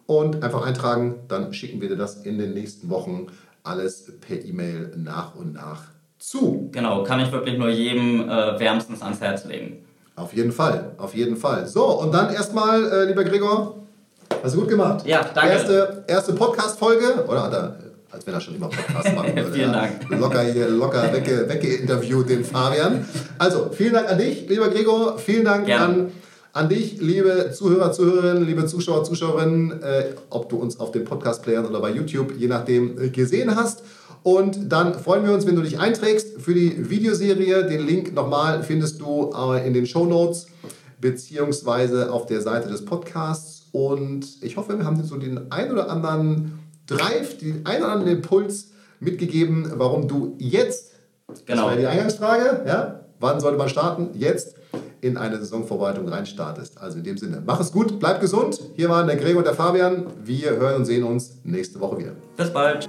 und 0.07 0.43
einfach 0.43 0.67
eintragen, 0.67 1.21
dann 1.29 1.53
schicken 1.53 1.81
wir 1.81 1.91
dir 1.91 1.97
das 1.97 2.25
in 2.25 2.39
den 2.39 2.55
nächsten 2.55 2.89
Wochen 2.89 3.29
alles 3.63 4.11
per 4.21 4.43
E-Mail 4.43 4.95
nach 4.97 5.37
und 5.37 5.53
nach 5.53 5.98
zu. 6.19 6.69
Genau, 6.73 7.03
kann 7.05 7.21
ich 7.21 7.31
wirklich 7.33 7.59
nur 7.59 7.69
jedem 7.69 8.29
äh, 8.29 8.59
wärmstens 8.59 9.03
ans 9.03 9.21
Herz 9.21 9.45
legen. 9.45 9.85
Auf 10.17 10.35
jeden 10.35 10.53
Fall, 10.53 10.93
auf 10.99 11.15
jeden 11.15 11.37
Fall. 11.37 11.67
So, 11.67 11.85
und 12.01 12.13
dann 12.13 12.35
erstmal, 12.35 12.85
äh, 12.91 13.05
lieber 13.05 13.23
Gregor, 13.23 13.77
hast 14.43 14.55
du 14.55 14.61
gut 14.61 14.69
gemacht. 14.69 15.07
Ja, 15.07 15.25
danke. 15.33 15.53
Erste, 15.53 16.05
erste 16.09 16.33
Podcast-Folge, 16.33 17.25
oder 17.29 17.45
hat 17.45 17.53
er, 17.53 17.77
als 18.11 18.27
wenn 18.27 18.35
er 18.35 18.41
schon 18.41 18.57
immer 18.57 18.69
Podcast 18.69 19.15
machen 19.15 19.33
würde. 19.37 19.53
Vielen 19.53 19.73
ja. 19.73 19.81
Dank. 19.81 20.09
Locker 20.09 20.43
hier, 20.43 20.69
locker 20.69 21.13
wegge, 21.13 21.49
weggeinterviewt 21.49 22.29
den 22.29 22.45
Fabian. 22.45 23.07
Also, 23.39 23.71
vielen 23.71 23.93
Dank 23.93 24.11
an 24.11 24.19
dich, 24.19 24.49
lieber 24.49 24.69
Gregor. 24.71 25.19
Vielen 25.19 25.45
Dank 25.45 25.67
Gerne. 25.67 25.85
an, 25.85 26.13
an 26.53 26.69
dich, 26.69 27.01
liebe 27.01 27.53
Zuhörer, 27.53 27.93
Zuhörerinnen, 27.93 28.45
liebe 28.45 28.67
Zuschauer, 28.67 29.05
Zuschauerinnen, 29.05 29.83
äh, 29.83 30.05
ob 30.31 30.49
du 30.49 30.57
uns 30.57 30.81
auf 30.81 30.91
den 30.91 31.05
Podcast-Playern 31.05 31.65
oder 31.65 31.81
bei 31.81 31.91
YouTube, 31.91 32.33
je 32.37 32.49
nachdem, 32.49 33.01
äh, 33.01 33.09
gesehen 33.11 33.55
hast. 33.55 33.85
Und 34.23 34.71
dann 34.73 34.95
freuen 34.95 35.25
wir 35.25 35.33
uns, 35.33 35.47
wenn 35.47 35.57
du 35.57 35.63
dich 35.63 35.79
einträgst 35.79 36.41
für 36.41 36.55
die 36.55 36.91
Videoserie. 36.91 37.65
Den 37.67 37.87
Link 37.87 38.15
nochmal 38.15 38.63
findest 38.63 39.01
du 39.01 39.31
äh, 39.35 39.67
in 39.67 39.73
den 39.75 39.87
Show 39.87 40.05
Notes 40.07 40.47
beziehungsweise 41.01 42.13
auf 42.13 42.27
der 42.27 42.41
Seite 42.41 42.69
des 42.69 42.85
Podcasts. 42.85 43.67
Und 43.73 44.27
ich 44.43 44.57
hoffe, 44.57 44.79
wir 44.79 44.85
haben 44.85 44.97
dir 44.97 45.05
so 45.05 45.17
den 45.17 45.51
ein 45.51 45.71
oder 45.73 45.91
anderen 45.91 46.59
Drive, 46.87 47.39
den 47.39 47.65
ein 47.67 47.83
oder 47.83 47.93
anderen 47.93 48.17
Impuls 48.17 48.69
mitgegeben, 49.01 49.71
warum 49.75 50.09
du 50.09 50.35
jetzt, 50.39 50.93
das 51.29 51.45
Genau. 51.47 51.65
war 51.67 51.73
ja 51.75 51.79
die 51.81 51.87
Eingangsfrage, 51.87 52.63
ja, 52.67 53.01
wann 53.21 53.41
sollte 53.41 53.59
man 53.59 53.69
starten? 53.69 54.09
Jetzt 54.15 54.55
in 55.01 55.17
eine 55.17 55.39
Saisonvorbereitung 55.39 56.09
reinstartest. 56.09 56.79
Also 56.79 56.99
in 56.99 57.05
dem 57.05 57.17
Sinne, 57.19 57.43
mach 57.47 57.61
es 57.61 57.71
gut, 57.71 58.01
bleib 58.01 58.21
gesund. 58.21 58.61
Hier 58.75 58.89
waren 58.89 59.07
der 59.07 59.17
Gregor 59.17 59.39
und 59.39 59.47
der 59.47 59.55
Fabian. 59.55 60.07
Wir 60.25 60.57
hören 60.57 60.77
und 60.77 60.85
sehen 60.87 61.05
uns 61.05 61.37
nächste 61.45 61.79
Woche 61.79 61.99
wieder. 61.99 62.13
Bis 62.37 62.53
bald. 62.53 62.89